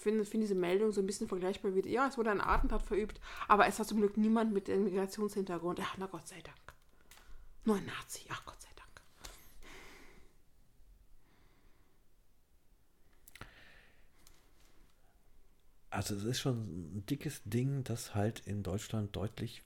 [0.00, 3.20] finde find diese Meldung so ein bisschen vergleichbar wie, ja, es wurde ein Attentat verübt,
[3.48, 5.78] aber es hat zum Glück niemand mit dem Migrationshintergrund.
[5.78, 6.56] Ja, na Gott sei Dank.
[7.64, 9.02] Nur ein Nazi, ach Gott sei Dank.
[15.90, 19.62] Also es ist schon ein dickes Ding, dass halt in Deutschland deutlich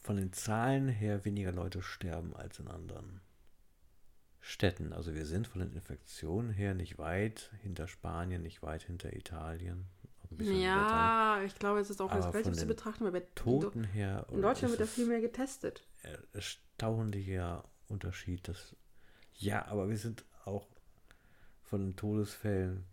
[0.00, 3.20] von den Zahlen her weniger Leute sterben als in anderen
[4.40, 4.92] Städten.
[4.92, 9.86] Also wir sind von den Infektionen her nicht weit hinter Spanien, nicht weit hinter Italien.
[10.38, 14.26] Ja, ich glaube, es ist auch das von zu betrachten, weil bei Toten her.
[14.30, 15.86] in Deutschland wird ja viel mehr getestet.
[16.32, 18.46] Erstaunlicher Unterschied.
[18.46, 18.76] Dass,
[19.34, 20.66] ja, aber wir sind auch
[21.62, 22.84] von den Todesfällen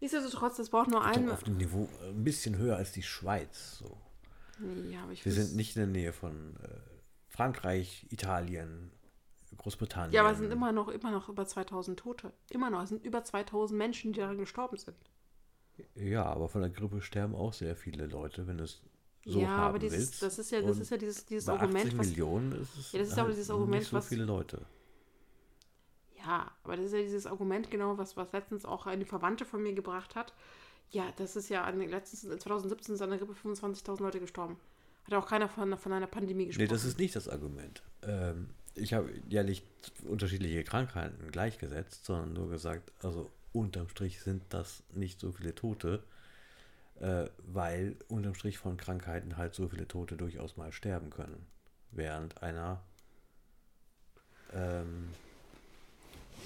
[0.00, 1.30] Nichtsdestotrotz, das braucht nur doch ein.
[1.30, 3.78] auf dem Niveau ein bisschen höher als die Schweiz.
[3.78, 3.98] So.
[4.90, 6.68] Ja, aber ich Wir sind nicht in der Nähe von äh,
[7.28, 8.90] Frankreich, Italien,
[9.56, 10.12] Großbritannien.
[10.12, 12.32] Ja, aber es sind immer noch, immer noch über 2000 Tote.
[12.50, 12.82] Immer noch.
[12.82, 14.96] Es sind über 2000 Menschen, die daran gestorben sind.
[15.94, 18.82] Ja, aber von der Grippe sterben auch sehr viele Leute, wenn es
[19.24, 20.22] so ja, aber dieses, willst.
[20.22, 22.06] das ist ja, das Und ist ja dieses, dieses bei Argument, 80 was.
[22.08, 24.64] Millionen ist es Ja, das ist aber halt dieses Argument, nicht so was- viele Leute.
[26.16, 29.62] Ja, aber das ist ja dieses Argument, genau, was, was letztens auch eine Verwandte von
[29.62, 30.34] mir gebracht hat.
[30.90, 34.58] Ja, das ist ja, an, letztens, 2017 ist an der Grippe 25.000 Leute gestorben.
[35.04, 36.64] Hat auch keiner von, von einer Pandemie gesprochen.
[36.66, 37.82] Nee, das ist nicht das Argument.
[38.02, 38.50] Ähm,
[38.80, 39.64] ich habe ja nicht
[40.08, 46.02] unterschiedliche Krankheiten gleichgesetzt, sondern nur gesagt, also unterm Strich sind das nicht so viele Tote,
[47.00, 51.46] äh, weil unterm Strich von Krankheiten halt so viele Tote durchaus mal sterben können.
[51.92, 52.80] Während einer
[54.52, 55.08] ähm,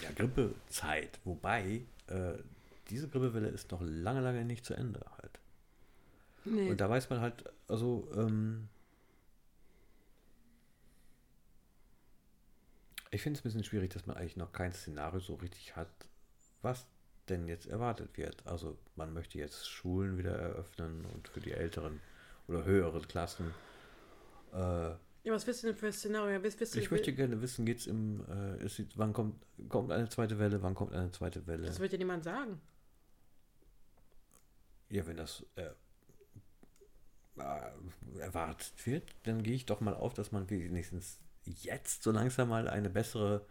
[0.02, 1.18] ja, Grippezeit.
[1.24, 2.34] Wobei, äh,
[2.90, 5.38] diese Grippewelle ist noch lange, lange nicht zu Ende halt.
[6.44, 6.70] nee.
[6.70, 8.68] Und da weiß man halt, also, ähm,
[13.14, 15.88] ich finde es ein bisschen schwierig, dass man eigentlich noch kein Szenario so richtig hat,
[16.62, 16.86] was
[17.28, 18.46] denn jetzt erwartet wird.
[18.46, 22.00] Also, man möchte jetzt Schulen wieder eröffnen und für die älteren
[22.48, 23.54] oder höheren Klassen.
[24.52, 24.56] Äh,
[25.24, 26.42] ja, was willst du denn für ein Szenario?
[26.42, 29.36] Willst, willst ich möchte gerne wissen, geht's im, äh, ist, wann kommt,
[29.70, 31.66] kommt eine zweite Welle, wann kommt eine zweite Welle?
[31.66, 32.60] Das wird ja niemand sagen.
[34.90, 35.70] Ja, wenn das äh,
[37.38, 42.48] äh, erwartet wird, dann gehe ich doch mal auf, dass man wenigstens jetzt so langsam
[42.48, 43.46] mal eine bessere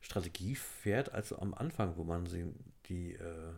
[0.00, 2.24] Strategie fährt als am Anfang, wo man
[2.86, 3.52] die, äh,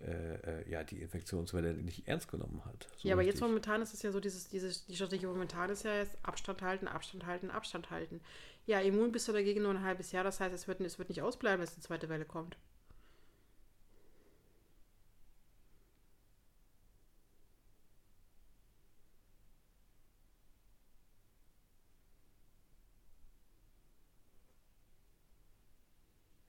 [0.00, 2.88] äh, äh, ja, die Infektionswelle nicht ernst genommen hat.
[2.96, 3.48] So ja, aber jetzt richtig.
[3.48, 6.88] momentan ist es ja so, dieses, dieses, die Strategie momentan ist ja jetzt Abstand halten,
[6.88, 8.20] Abstand halten, Abstand halten.
[8.64, 11.08] Ja, immun bist du dagegen nur ein halbes Jahr, das heißt, es wird, es wird
[11.08, 12.56] nicht ausbleiben, dass die zweite Welle kommt.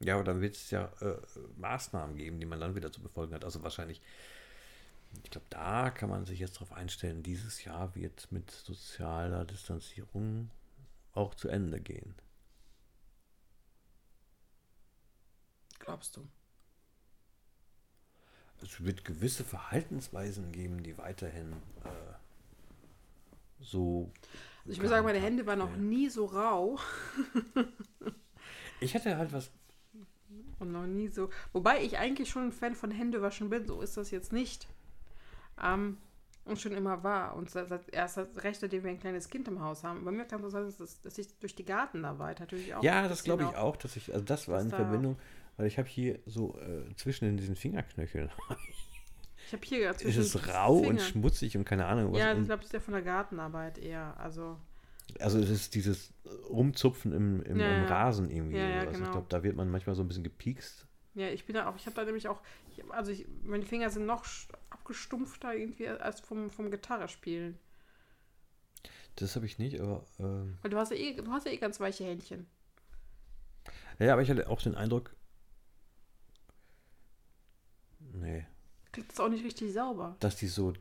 [0.04, 1.16] Ja, aber dann wird es ja äh,
[1.58, 3.46] Maßnahmen geben, die man dann wieder zu befolgen hat.
[3.46, 4.02] Also wahrscheinlich,
[5.24, 10.50] ich glaube, da kann man sich jetzt darauf einstellen, dieses Jahr wird mit sozialer Distanzierung
[11.14, 12.16] auch zu Ende gehen.
[15.80, 16.28] Glaubst du?
[18.62, 21.52] Es wird gewisse Verhaltensweisen geben, die weiterhin
[21.84, 22.14] äh,
[23.60, 24.10] so.
[24.60, 26.80] Also ich muss sagen, meine Hände waren noch nie so rau
[28.84, 29.50] Ich hatte halt was.
[30.64, 31.30] Und noch nie so.
[31.52, 34.68] Wobei ich eigentlich schon ein Fan von Händewaschen bin, so ist das jetzt nicht.
[35.62, 35.98] Ähm,
[36.46, 37.36] und schon immer war.
[37.38, 37.50] Und
[37.94, 40.04] erst seit recht, seitdem wir ein kleines Kind im Haus haben.
[40.04, 42.84] Bei mir kann es so sein, dass, das- dass ich durch die Gartenarbeit natürlich auch.
[42.84, 44.12] Ja, das glaube ich auch, dass ich.
[44.14, 45.18] Also, das war in da- Verbindung,
[45.56, 48.30] weil ich habe hier so äh, zwischen in diesen Fingerknöcheln.
[49.48, 52.20] Ich habe hier ist zwischen es rau und Finger- schmutzig und keine Ahnung was.
[52.20, 54.16] Ja, ich und, glaube, das ist ja von der Gartenarbeit eher.
[54.20, 54.58] Also,
[55.20, 56.14] also, es ist dieses
[56.50, 57.84] Rumzupfen im, im, Ja, im.
[57.86, 58.58] Rasen irgendwie.
[58.58, 59.12] Ja, ja, also, ich genau.
[59.12, 60.88] glaube, da wird man manchmal so ein bisschen gepiekst.
[61.16, 62.42] ja, ich bin da auch, ich habe da nämlich auch,
[62.72, 64.26] ich, also ich, meine Finger sind noch
[64.70, 67.58] abgestumpfter irgendwie als vom, vom Gitarrespielen.
[69.18, 70.06] Das habe ich nicht, aber.
[70.20, 72.48] ähm, Weil du hast ja eh, du hast ja eh ganz weiche Händchen.
[74.00, 75.16] ja, aber ich hatte auch den Eindruck.
[78.00, 78.46] Nee,
[78.92, 80.16] Kriegt das auch nicht richtig sauber.
[80.20, 80.74] dass die so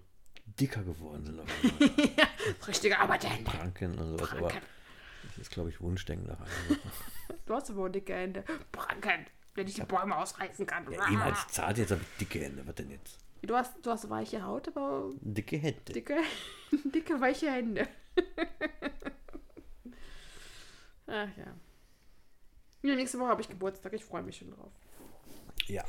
[0.45, 1.41] dicker geworden sind.
[1.81, 2.27] einmal.
[2.67, 3.51] Richtige Arbeiterhände.
[3.51, 4.53] Pranken und sowas, aber
[5.29, 6.79] das ist, glaube ich, Wunschdenken nach einem.
[7.47, 8.45] Du hast aber dicke Hände.
[8.71, 10.91] Pranken, wenn ich die Bäume ausreißen kann.
[10.91, 12.67] Ja, eben als zart, jetzt habe ich dicke Hände.
[12.67, 13.19] Was denn jetzt?
[13.43, 15.93] Du hast, du hast weiche Haut, aber Dicke Hände.
[15.93, 16.17] dicke,
[16.85, 17.89] dicke weiche Hände.
[21.07, 21.55] Ach ja.
[22.83, 22.95] ja.
[22.95, 23.93] Nächste Woche habe ich Geburtstag.
[23.95, 24.73] Ich freue mich schon drauf.
[25.67, 25.85] Ja.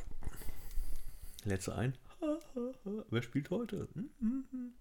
[1.45, 1.95] Letzte ein.
[3.09, 3.87] Wer spielt heute?
[3.93, 4.73] Hm?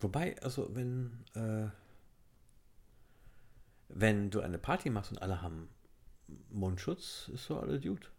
[0.00, 1.68] Wobei, also wenn, äh,
[3.88, 5.68] wenn du eine Party machst und alle haben
[6.50, 8.10] Mundschutz, ist so alles gut.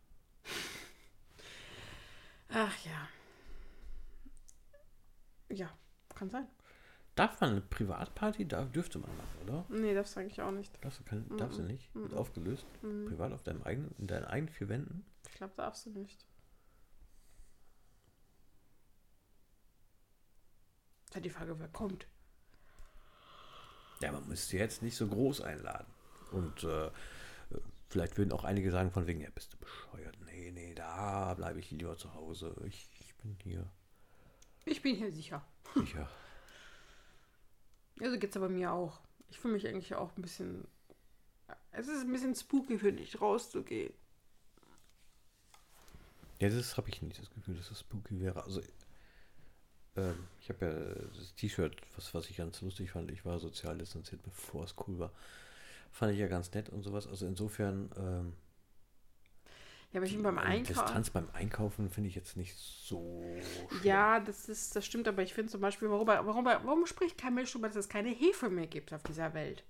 [2.49, 3.07] Ach ja.
[5.49, 5.77] Ja,
[6.15, 6.47] kann sein.
[7.17, 8.47] Darf man eine Privatparty?
[8.47, 9.65] Darf, dürfte man machen, oder?
[9.69, 10.71] Nee, das sage ich auch nicht.
[10.85, 11.93] Darfst du, kein, darfst du nicht?
[11.95, 12.17] Wird Mhm.
[12.17, 12.65] aufgelöst?
[12.83, 13.05] Mhm.
[13.07, 15.03] Privat auf deinem eigenen, in deinen eigenen vier Wänden?
[15.27, 16.25] Ich glaube, darfst du nicht.
[21.07, 22.07] Ist halt die Frage, wer kommt.
[24.01, 25.87] Ja, man müsste jetzt nicht so groß einladen.
[26.31, 26.91] Und äh,
[27.89, 30.15] vielleicht würden auch einige sagen von wegen, ja, bist du bescheuert?
[30.25, 32.53] Nee, nee, da bleibe ich lieber zu Hause.
[32.65, 33.67] Ich, ich bin hier
[34.65, 35.43] Ich bin hier sicher.
[35.73, 36.07] sicher.
[38.01, 38.99] Also geht's aber mir auch.
[39.29, 40.67] Ich fühle mich eigentlich auch ein bisschen.
[41.71, 43.93] Es ist ein bisschen spooky, finde ich, rauszugehen.
[46.39, 48.43] Ja, das habe ich nicht das Gefühl, dass das spooky wäre.
[48.43, 48.61] Also,
[49.95, 53.11] ähm, ich habe ja das T-Shirt, was, was ich ganz lustig fand.
[53.11, 55.11] Ich war sozial distanziert, bevor es cool war.
[55.91, 57.07] Fand ich ja ganz nett und sowas.
[57.07, 58.33] Also insofern, ähm,
[59.97, 60.75] Ja, aber ich bin beim Einkaufen.
[60.75, 63.81] Distanz beim Einkaufen finde ich jetzt nicht so schlimm.
[63.83, 67.33] Ja, das ist, das stimmt, aber ich finde zum Beispiel, warum, warum, warum spricht kein
[67.33, 69.63] Mensch darüber, dass es keine Hefe mehr gibt auf dieser Welt?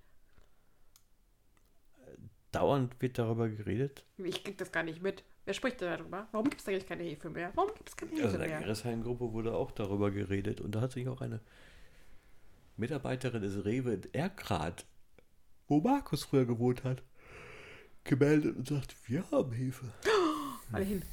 [2.52, 4.04] Dauernd wird darüber geredet.
[4.18, 5.24] Ich krieg das gar nicht mit.
[5.46, 6.28] Wer spricht da darüber?
[6.32, 7.50] Warum gibt es eigentlich keine Hefe mehr?
[7.54, 8.60] Warum gibt es keine Hefe Also in der mehr?
[8.60, 11.40] Gerresheim-Gruppe wurde auch darüber geredet und da hat sich auch eine
[12.76, 14.84] Mitarbeiterin des Rewe in Erkrath,
[15.68, 17.02] wo Markus früher gewohnt hat,
[18.04, 19.86] gemeldet und sagt, wir haben Hefe.
[20.72, 21.02] Alle hin.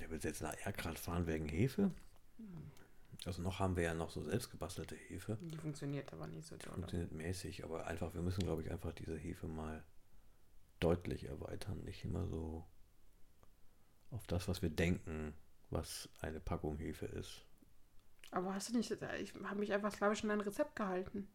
[0.00, 1.92] Er will jetzt nach Erkrath fahren wegen Hefe.
[3.24, 5.38] Also noch haben wir ja noch so selbstgebastelte Hefe.
[5.40, 6.72] Die funktioniert aber nicht so doll.
[6.72, 9.84] Funktioniert mäßig, aber einfach, wir müssen, glaube ich, einfach diese Hefe mal
[10.80, 11.84] deutlich erweitern.
[11.84, 12.66] Nicht immer so
[14.10, 15.34] auf das, was wir denken,
[15.70, 17.44] was eine Packung Hefe ist.
[18.32, 21.28] Aber hast du nicht, ich habe mich einfach slawisch an ein Rezept gehalten.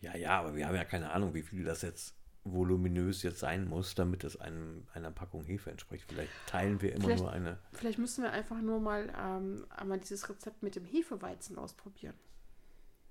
[0.00, 2.14] Ja, ja, aber wir haben ja keine Ahnung, wie viel das jetzt
[2.44, 6.04] voluminös jetzt sein muss, damit es einem, einer Packung Hefe entspricht.
[6.08, 7.58] Vielleicht teilen wir immer Vielleicht- nur eine.
[7.72, 12.14] Vielleicht müssen wir einfach nur mal ähm, einmal dieses Rezept mit dem Hefeweizen ausprobieren.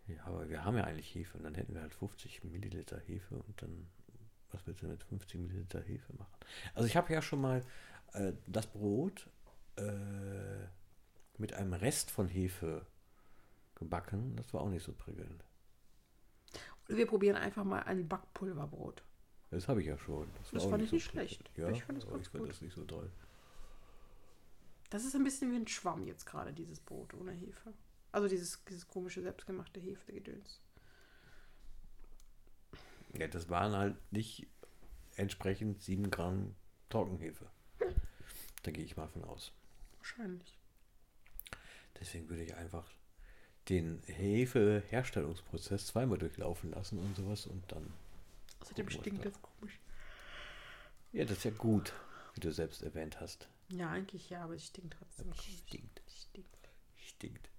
[0.07, 3.35] Ja, aber wir haben ja eigentlich Hefe und dann hätten wir halt 50 Milliliter Hefe
[3.37, 3.87] und dann,
[4.51, 6.35] was willst du mit 50 Milliliter Hefe machen?
[6.75, 7.63] Also ich habe ja schon mal
[8.13, 9.29] äh, das Brot
[9.77, 10.67] äh,
[11.37, 12.85] mit einem Rest von Hefe
[13.75, 14.35] gebacken.
[14.35, 15.43] Das war auch nicht so prickelnd.
[16.87, 19.03] Oder wir probieren einfach mal ein Backpulverbrot.
[19.53, 20.27] Das habe ich ja schon.
[20.51, 21.51] Das auch fand ich so nicht schlecht.
[21.55, 22.51] Ja, Ich fand das ganz ich fand gut.
[22.51, 23.09] das nicht so toll.
[24.89, 27.73] Das ist ein bisschen wie ein Schwamm jetzt gerade, dieses Brot ohne Hefe.
[28.11, 30.59] Also dieses, dieses komische selbstgemachte Hefegedöns.
[33.17, 34.47] Ja, das waren halt nicht
[35.15, 36.55] entsprechend 7 Gramm
[36.89, 37.45] Trockenhefe.
[38.63, 39.51] Da gehe ich mal von aus.
[39.97, 40.57] Wahrscheinlich.
[41.99, 42.85] Deswegen würde ich einfach
[43.69, 47.93] den Hefe-Herstellungsprozess zweimal durchlaufen lassen und sowas und dann.
[48.63, 49.29] Außerdem stinkt da.
[49.29, 49.79] das komisch.
[51.11, 51.93] Ja, das ist ja gut,
[52.33, 53.47] wie du selbst erwähnt hast.
[53.69, 55.57] Ja, eigentlich ja, aber es stinkt trotzdem Es komisch.
[55.67, 56.01] stinkt.
[56.07, 56.69] Stinkt.
[56.95, 57.49] Stinkt.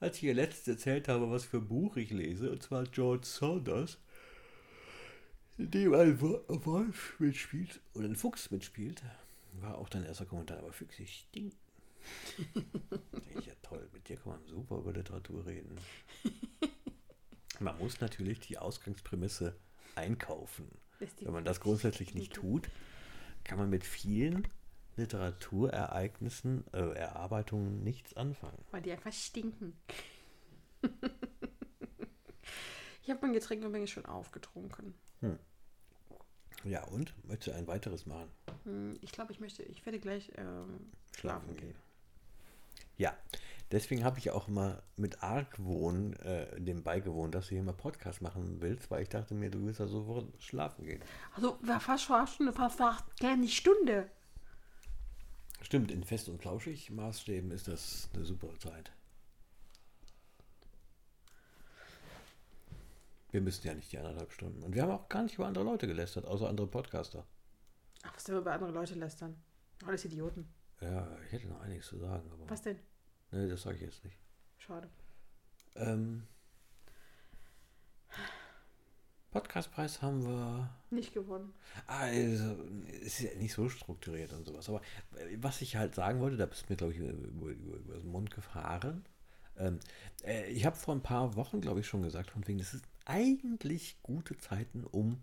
[0.00, 3.26] Als ich ihr letztens erzählt habe, was für ein Buch ich lese, und zwar George
[3.26, 3.98] Saunders,
[5.58, 9.02] in dem ein Wo- Wolf mitspielt oder ein Fuchs mitspielt,
[9.60, 11.56] war auch dein erster Kommentar, aber Füchse stinken.
[13.46, 15.76] Ja toll, mit dir kann man super über Literatur reden.
[17.60, 19.56] Man muss natürlich die Ausgangsprämisse
[19.96, 20.68] einkaufen.
[21.20, 22.68] Wenn man das grundsätzlich nicht tut,
[23.44, 24.46] kann man mit vielen
[24.96, 28.64] Literaturereignissen, äh, Erarbeitungen nichts anfangen.
[28.70, 29.76] Weil die einfach stinken.
[33.02, 34.94] ich habe mein Getränk übrigens schon aufgetrunken.
[36.64, 37.12] Ja, und?
[37.26, 38.28] Möchtest du ein weiteres machen?
[38.64, 41.74] Hm, Ich glaube, ich möchte, ich werde gleich ähm, schlafen gehen.
[42.98, 43.16] Ja,
[43.72, 48.22] deswegen habe ich auch mal mit Argwohn äh, dem beigewohnt, dass du hier mal Podcast
[48.22, 51.02] machen willst, weil ich dachte mir, du willst ja sofort schlafen gehen.
[51.34, 52.80] Also, war fast schon eine Stunde, fast
[53.22, 54.10] eine Stunde.
[55.62, 58.92] Stimmt, in Fest und Flauschig Maßstäben ist das eine super Zeit.
[63.30, 64.62] Wir müssen ja nicht die anderthalb Stunden.
[64.62, 67.24] Und wir haben auch gar nicht über andere Leute gelästert, außer andere Podcaster.
[68.02, 69.42] Ach, was denn über andere Leute lästern?
[69.86, 70.52] Alles Idioten.
[70.80, 72.50] Ja, ich hätte noch einiges zu sagen, aber.
[72.50, 72.78] Was denn?
[73.32, 74.16] Nee, das sage ich jetzt nicht.
[74.58, 74.88] Schade.
[75.74, 76.26] Ähm,
[79.30, 80.68] Podcastpreis haben wir.
[80.90, 81.54] Nicht gewonnen.
[81.86, 82.54] Also,
[83.00, 84.68] es ist ja nicht so strukturiert und sowas.
[84.68, 84.82] Aber
[85.16, 87.94] äh, was ich halt sagen wollte, da bist du mir, glaube ich, über, über, über
[87.94, 89.06] den Mund gefahren.
[89.56, 89.80] Ähm,
[90.24, 92.84] äh, ich habe vor ein paar Wochen, glaube ich, schon gesagt, von wegen, das ist
[93.06, 95.22] eigentlich gute Zeiten, um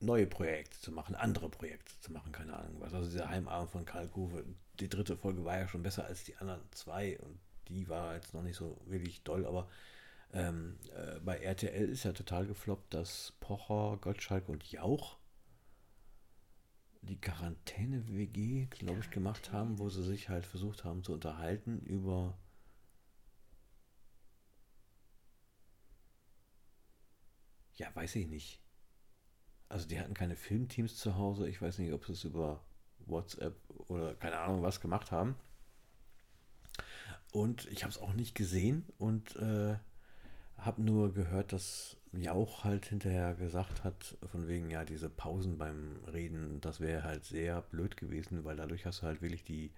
[0.00, 2.94] neue Projekte zu machen, andere Projekte zu machen, keine Ahnung was.
[2.94, 4.44] Also dieser Heimabend von Karl Kuwe,
[4.80, 8.34] die dritte Folge war ja schon besser als die anderen zwei und die war jetzt
[8.34, 9.68] noch nicht so wirklich doll, aber
[10.32, 15.18] Ähm, äh, bei RTL ist ja total gefloppt, dass Pocher, Gottschalk und Jauch
[17.02, 22.38] die Quarantäne-WG, glaube ich, gemacht haben, wo sie sich halt versucht haben zu unterhalten über
[27.74, 28.60] ja, weiß ich nicht.
[29.68, 31.48] Also die hatten keine Filmteams zu Hause.
[31.48, 32.62] Ich weiß nicht, ob sie es über
[33.10, 33.56] WhatsApp
[33.88, 35.34] oder keine Ahnung was gemacht haben.
[37.32, 39.76] Und ich habe es auch nicht gesehen und äh,
[40.58, 45.96] habe nur gehört, dass Jauch halt hinterher gesagt hat, von wegen, ja, diese Pausen beim
[46.12, 49.72] Reden, das wäre halt sehr blöd gewesen, weil dadurch hast du halt wirklich die,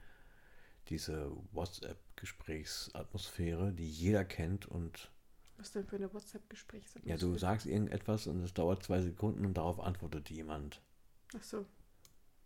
[0.88, 5.10] diese WhatsApp-Gesprächsatmosphäre, die jeder kennt und
[5.58, 6.84] Was denn für eine WhatsApp-Gespräch?
[7.04, 10.80] ja, du sagst irgendetwas und es dauert zwei Sekunden und darauf antwortet jemand,
[11.36, 11.66] Ach so.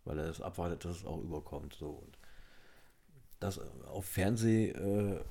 [0.07, 1.73] Weil er es abwartet, dass es auch überkommt.
[1.75, 1.89] So.
[1.89, 2.17] Und
[3.39, 5.23] das auf Fernsehniveau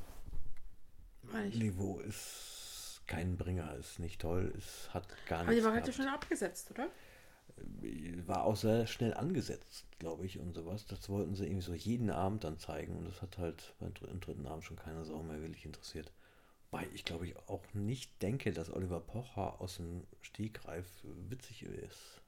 [2.00, 5.94] äh, ist kein Bringer, ist nicht toll, es hat gar Aber die nichts war relativ
[5.96, 6.04] gehabt.
[6.08, 6.88] schnell abgesetzt, oder?
[8.26, 10.84] war auch sehr schnell angesetzt, glaube ich, und sowas.
[10.86, 14.10] Das wollten sie irgendwie so jeden Abend dann zeigen und das hat halt beim dr-
[14.10, 16.12] im dritten Abend schon keine Sau mehr wirklich interessiert.
[16.70, 20.84] Weil ich glaube ich auch nicht denke, dass Oliver Pocher aus dem Stegreif
[21.30, 22.20] witzig ist.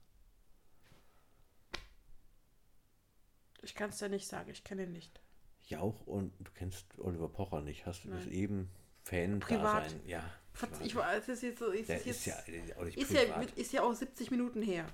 [3.69, 5.21] Ich kann es ja nicht sagen, ich kenne ihn nicht.
[5.67, 8.33] Jauch und du kennst Oliver Pocher nicht, hast du Nein.
[8.33, 8.71] eben
[9.05, 9.85] Fan Privat.
[9.85, 10.01] da sein.
[10.07, 10.33] Ja.
[10.55, 10.87] Privat.
[10.87, 12.35] Ich war, es ist jetzt so, ist, jetzt, ja
[12.79, 13.21] auch ist, ja,
[13.57, 14.87] ist ja auch 70 Minuten her.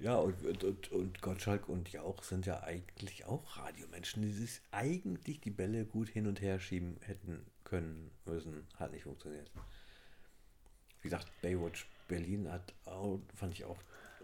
[0.00, 4.60] Ja, und, und, und, und Gottschalk und Jauch sind ja eigentlich auch Radiomenschen, die sich
[4.70, 8.66] eigentlich die Bälle gut hin und her schieben hätten können müssen.
[8.76, 9.50] Hat nicht funktioniert.
[11.00, 13.78] Wie gesagt, Baywatch Berlin hat auch, fand ich auch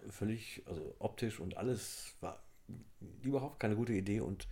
[0.08, 2.42] völlig, also optisch und alles war
[3.22, 4.46] überhaupt keine gute Idee und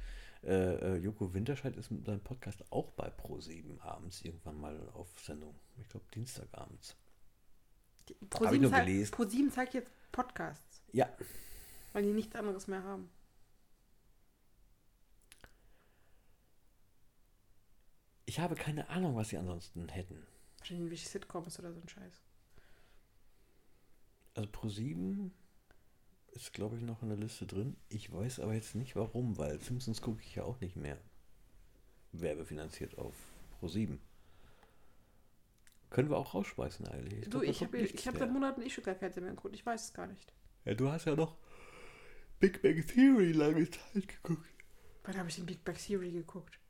[0.45, 5.09] äh, äh, Joko Winterscheid ist mit seinem Podcast auch bei Pro7 abends irgendwann mal auf
[5.21, 5.55] Sendung.
[5.81, 6.97] Ich glaube Dienstagabends.
[8.21, 9.11] Nur zeigt- gelesen.
[9.13, 11.09] ProSieben zeigt jetzt Podcasts, Ja,
[11.93, 13.11] weil die nichts anderes mehr haben.
[18.25, 20.27] ich habe keine Ahnung, was sie ansonsten hätten.
[20.59, 22.23] Wahrscheinlich irgendwelche Sitcoms oder so ein Scheiß.
[24.39, 25.33] Also Pro7
[26.31, 27.77] ist, glaube ich, noch in der Liste drin.
[27.89, 30.97] Ich weiß aber jetzt nicht warum, weil Simpsons gucke ich ja auch nicht mehr
[32.13, 33.17] werbefinanziert auf
[33.61, 33.99] Pro7.
[35.91, 37.25] Können wir auch rausschmeißen eigentlich.
[37.25, 39.57] du, glaub, ich habe ich hab seit Monaten eh schon kein Fernsehen mehr geguckt.
[39.57, 40.33] Ich weiß es gar nicht.
[40.65, 41.37] Ja, du hast ja noch
[42.39, 44.47] Big Bang Theory lange Zeit geguckt.
[45.03, 46.61] Wann habe ich den Big Bang Theory geguckt?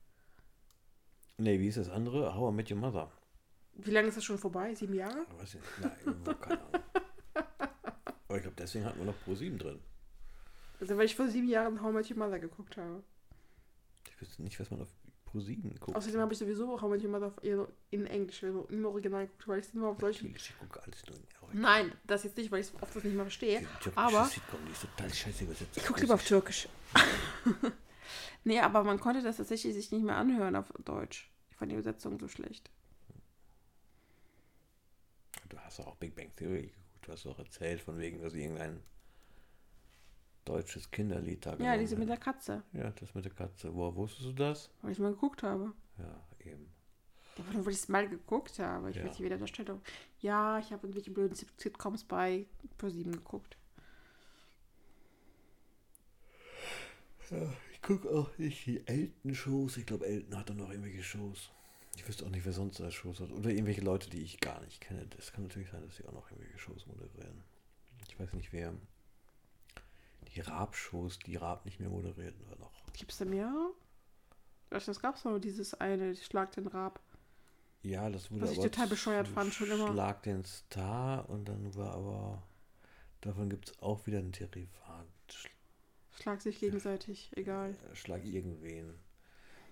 [1.36, 2.34] Nee, wie ist das andere?
[2.34, 3.12] How I Met Your Mother.
[3.74, 4.74] Wie lange ist das schon vorbei?
[4.74, 5.26] Sieben Jahre?
[5.36, 6.06] Weiß ich nicht.
[6.06, 6.82] Nein, keine Ahnung.
[8.28, 9.80] Aber ich glaube, deswegen hatten wir noch Pro7 drin.
[10.80, 13.02] Also, weil ich vor sieben Jahren How Met Your Mother geguckt habe.
[14.08, 14.88] Ich wüsste nicht, was man auf
[15.32, 15.96] Pro7 guckt.
[15.96, 17.32] Außerdem habe ich sowieso How Met Your Mother
[17.90, 20.34] in Englisch, also im Original geguckt, weil ich es nur auf solchen.
[20.34, 23.14] Ich gucke alles nur in Nein, das jetzt nicht, weil ich es oft das nicht
[23.14, 23.66] mehr verstehe.
[23.94, 25.76] Aber Sitcom, die ist total scheiße übersetzt.
[25.76, 26.68] ich gucke lieber auf Türkisch.
[28.44, 31.30] nee, aber man konnte das tatsächlich sich nicht mehr anhören auf Deutsch.
[31.50, 32.70] Ich fand die Übersetzung so schlecht.
[35.48, 36.87] Du hast auch Big Bang Theory geguckt.
[37.08, 38.82] Du hast doch erzählt, von wegen, dass sie irgendein
[40.44, 42.18] deutsches Kinderlied da Ja, diese mit der.
[42.18, 43.74] Katze, Ja, das mit der Katze.
[43.74, 44.70] Woher wusstest du das?
[44.82, 45.72] weil ich mal geguckt habe.
[45.96, 46.70] Ja, eben.
[47.38, 48.90] Ja, nur weil ich es mal geguckt habe.
[48.90, 49.04] Ich Ja.
[49.04, 49.80] weiß nicht, wie der hat.
[50.20, 52.44] Ja, ich habe irgendwelche blöden Sit- Sitcoms bei
[52.76, 53.56] ProSieben geguckt.
[57.30, 59.78] Ja, ich gucke auch nicht die Elton-Shows.
[59.78, 61.50] Ich glaube, Elton hat doch noch irgendwelche Shows.
[61.98, 63.32] Ich wüsste auch nicht, wer sonst da Shows hat.
[63.32, 65.04] Oder irgendwelche Leute, die ich gar nicht kenne.
[65.16, 67.42] Das kann natürlich sein, dass sie auch noch irgendwelche Shows moderieren.
[68.08, 68.72] Ich weiß nicht, wer.
[70.32, 72.70] Die Raab-Shows, die Raab nicht mehr moderiert, nur noch.
[72.92, 73.72] Gibt es da mehrere?
[74.70, 77.00] Das, gab es nur dieses eine, Schlag den Rab.
[77.82, 79.88] Ja, das wurde Was ich total bescheuert fand, schon immer.
[79.92, 82.42] Schlag den Star und dann war aber.
[83.22, 85.08] Davon gibt es auch wieder ein Derivat.
[85.32, 85.48] Sch-
[86.20, 87.74] Schlag sich gegenseitig, egal.
[87.90, 88.94] äh, Schlag irgendwen.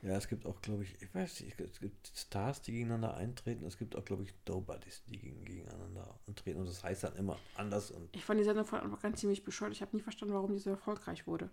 [0.03, 3.65] Ja, es gibt auch, glaube ich, ich weiß nicht, es gibt Stars, die gegeneinander eintreten.
[3.65, 6.61] Es gibt auch, glaube ich, Nobodies, die gegen, gegeneinander antreten.
[6.61, 7.91] Und das heißt dann immer anders.
[7.91, 9.73] Und Ich fand die Sendung von Anfang an ziemlich bescheuert.
[9.73, 11.51] Ich habe nie verstanden, warum die so erfolgreich wurde.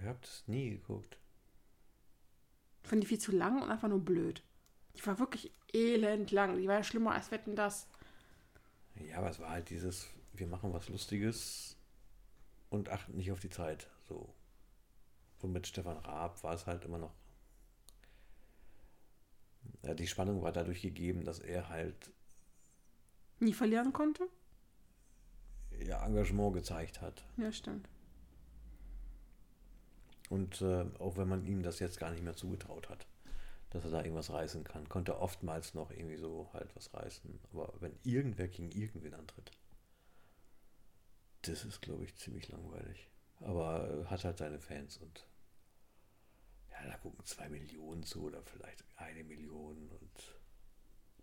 [0.00, 1.18] ihr habt es nie geguckt.
[2.82, 4.42] Ich fand die viel zu lang und einfach nur blöd.
[4.96, 6.56] Die war wirklich elend lang.
[6.56, 7.88] Die war ja schlimmer als Wetten das.
[8.96, 11.76] Ja, aber es war halt dieses, wir machen was Lustiges
[12.70, 13.88] und achten nicht auf die Zeit.
[14.08, 14.32] So.
[15.40, 17.12] Und mit Stefan Raab war es halt immer noch.
[19.82, 22.10] Ja, die Spannung war dadurch gegeben, dass er halt
[23.40, 24.28] Nie verlieren konnte?
[25.84, 27.24] ja, Engagement gezeigt hat.
[27.36, 27.88] Ja, stimmt.
[30.30, 33.06] Und äh, auch wenn man ihm das jetzt gar nicht mehr zugetraut hat.
[33.70, 34.88] dass er da irgendwas reißen kann.
[34.88, 37.40] Konnte oftmals noch irgendwie so halt was reißen.
[37.52, 39.50] Aber wenn irgendwer gegen irgendwen antritt,
[41.42, 43.08] das ist, glaube ich, ziemlich langweilig.
[43.40, 45.26] Aber äh, hat halt seine Fans und
[46.74, 50.36] ja, da gucken zwei Millionen zu oder vielleicht eine Million und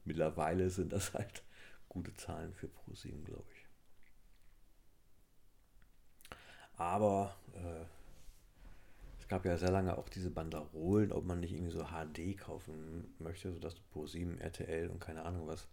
[0.05, 1.43] mittlerweile sind das halt
[1.89, 3.67] gute Zahlen für ProSieben, glaube ich.
[6.77, 7.85] Aber äh,
[9.19, 13.13] es gab ja sehr lange auch diese Banderolen, ob man nicht irgendwie so HD kaufen
[13.19, 15.67] möchte, sodass du ProSieben, RTL und keine Ahnung was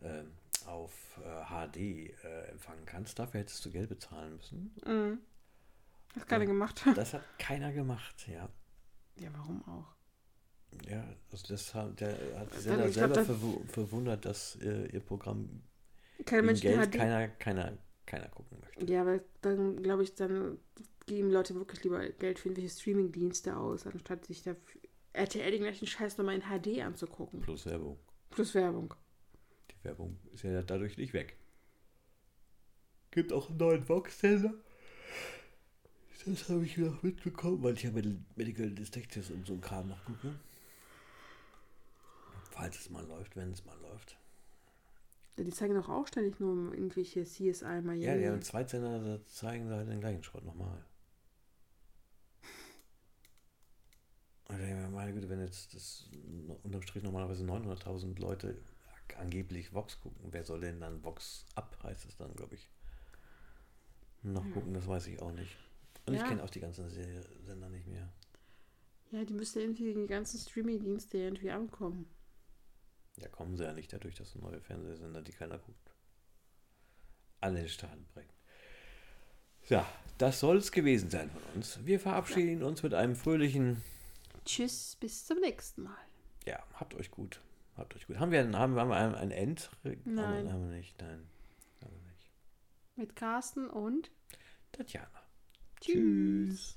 [0.00, 0.24] äh,
[0.66, 1.76] auf äh, HD
[2.24, 3.18] äh, empfangen kannst.
[3.18, 4.74] Dafür hättest du Geld bezahlen müssen.
[4.84, 5.18] Mhm.
[6.16, 6.82] Hat keiner gemacht.
[6.94, 8.48] Das hat keiner gemacht, ja.
[9.18, 9.94] Ja, warum auch?
[10.88, 14.86] Ja, also das hat, der hat Dann, Sender glaub, selber das- verwu- verwundert, dass äh,
[14.88, 15.62] ihr Programm
[16.24, 18.84] Kein Geld hat keiner, keiner, keiner gucken möchte.
[18.92, 20.58] Ja, aber dann glaube ich, dann
[21.06, 24.54] geben Leute wirklich lieber Geld für irgendwelche Streaming-Dienste aus, anstatt sich da
[25.12, 27.40] RTL den gleichen Scheiß nochmal in HD anzugucken.
[27.40, 27.98] Plus Werbung.
[28.30, 28.92] Plus Werbung.
[29.70, 31.36] Die Werbung ist ja dadurch nicht weg.
[33.12, 34.52] Gibt auch einen neuen Vox-Sender.
[36.26, 39.88] Das habe ich noch mitbekommen, weil ich ja Medi- Medical Detectives und so ein Kram
[39.88, 40.34] noch gucke.
[42.50, 44.16] Falls es mal läuft, wenn es mal läuft.
[45.36, 48.04] Ja, Die zeigen doch auch ständig nur irgendwelche CSI Miami.
[48.04, 50.84] Ja, ja, und Zweitsender, da zeigen sie halt den gleichen Schrott nochmal.
[54.48, 56.08] Und mir, meine Güte, wenn jetzt das
[56.62, 58.56] unterm Strich normalerweise 900.000 Leute
[59.18, 62.68] angeblich Vox gucken, wer soll denn dann Vox ab, heißt es dann, glaube ich.
[64.22, 65.56] Noch gucken, das weiß ich auch nicht.
[66.06, 66.28] Und ich Ja.
[66.28, 68.12] kenne auch die ganzen Sender nicht mehr.
[69.10, 72.08] Ja, die müsste irgendwie in die ganzen Streaming-Dienste irgendwie ankommen.
[73.16, 75.92] Ja, kommen sie ja nicht dadurch, dass neue Fernsehsender, die keiner guckt,
[77.40, 78.30] alle Staaten bringen.
[79.68, 79.86] Ja,
[80.18, 81.84] das soll es gewesen sein von uns.
[81.84, 83.82] Wir verabschieden uns mit einem fröhlichen
[84.44, 85.96] Tschüss, bis zum nächsten Mal.
[86.44, 87.40] Ja, habt euch gut.
[87.76, 88.18] Habt euch gut.
[88.18, 89.70] Haben wir, ein- haben haben wir ein, ein End?
[90.04, 90.52] Nein.
[90.52, 91.28] Haben wir nicht, nein.
[91.82, 92.30] Haben wir nicht.
[92.96, 94.10] Mit Carsten und
[94.72, 95.08] Tatjana.
[95.86, 96.76] Tschüss.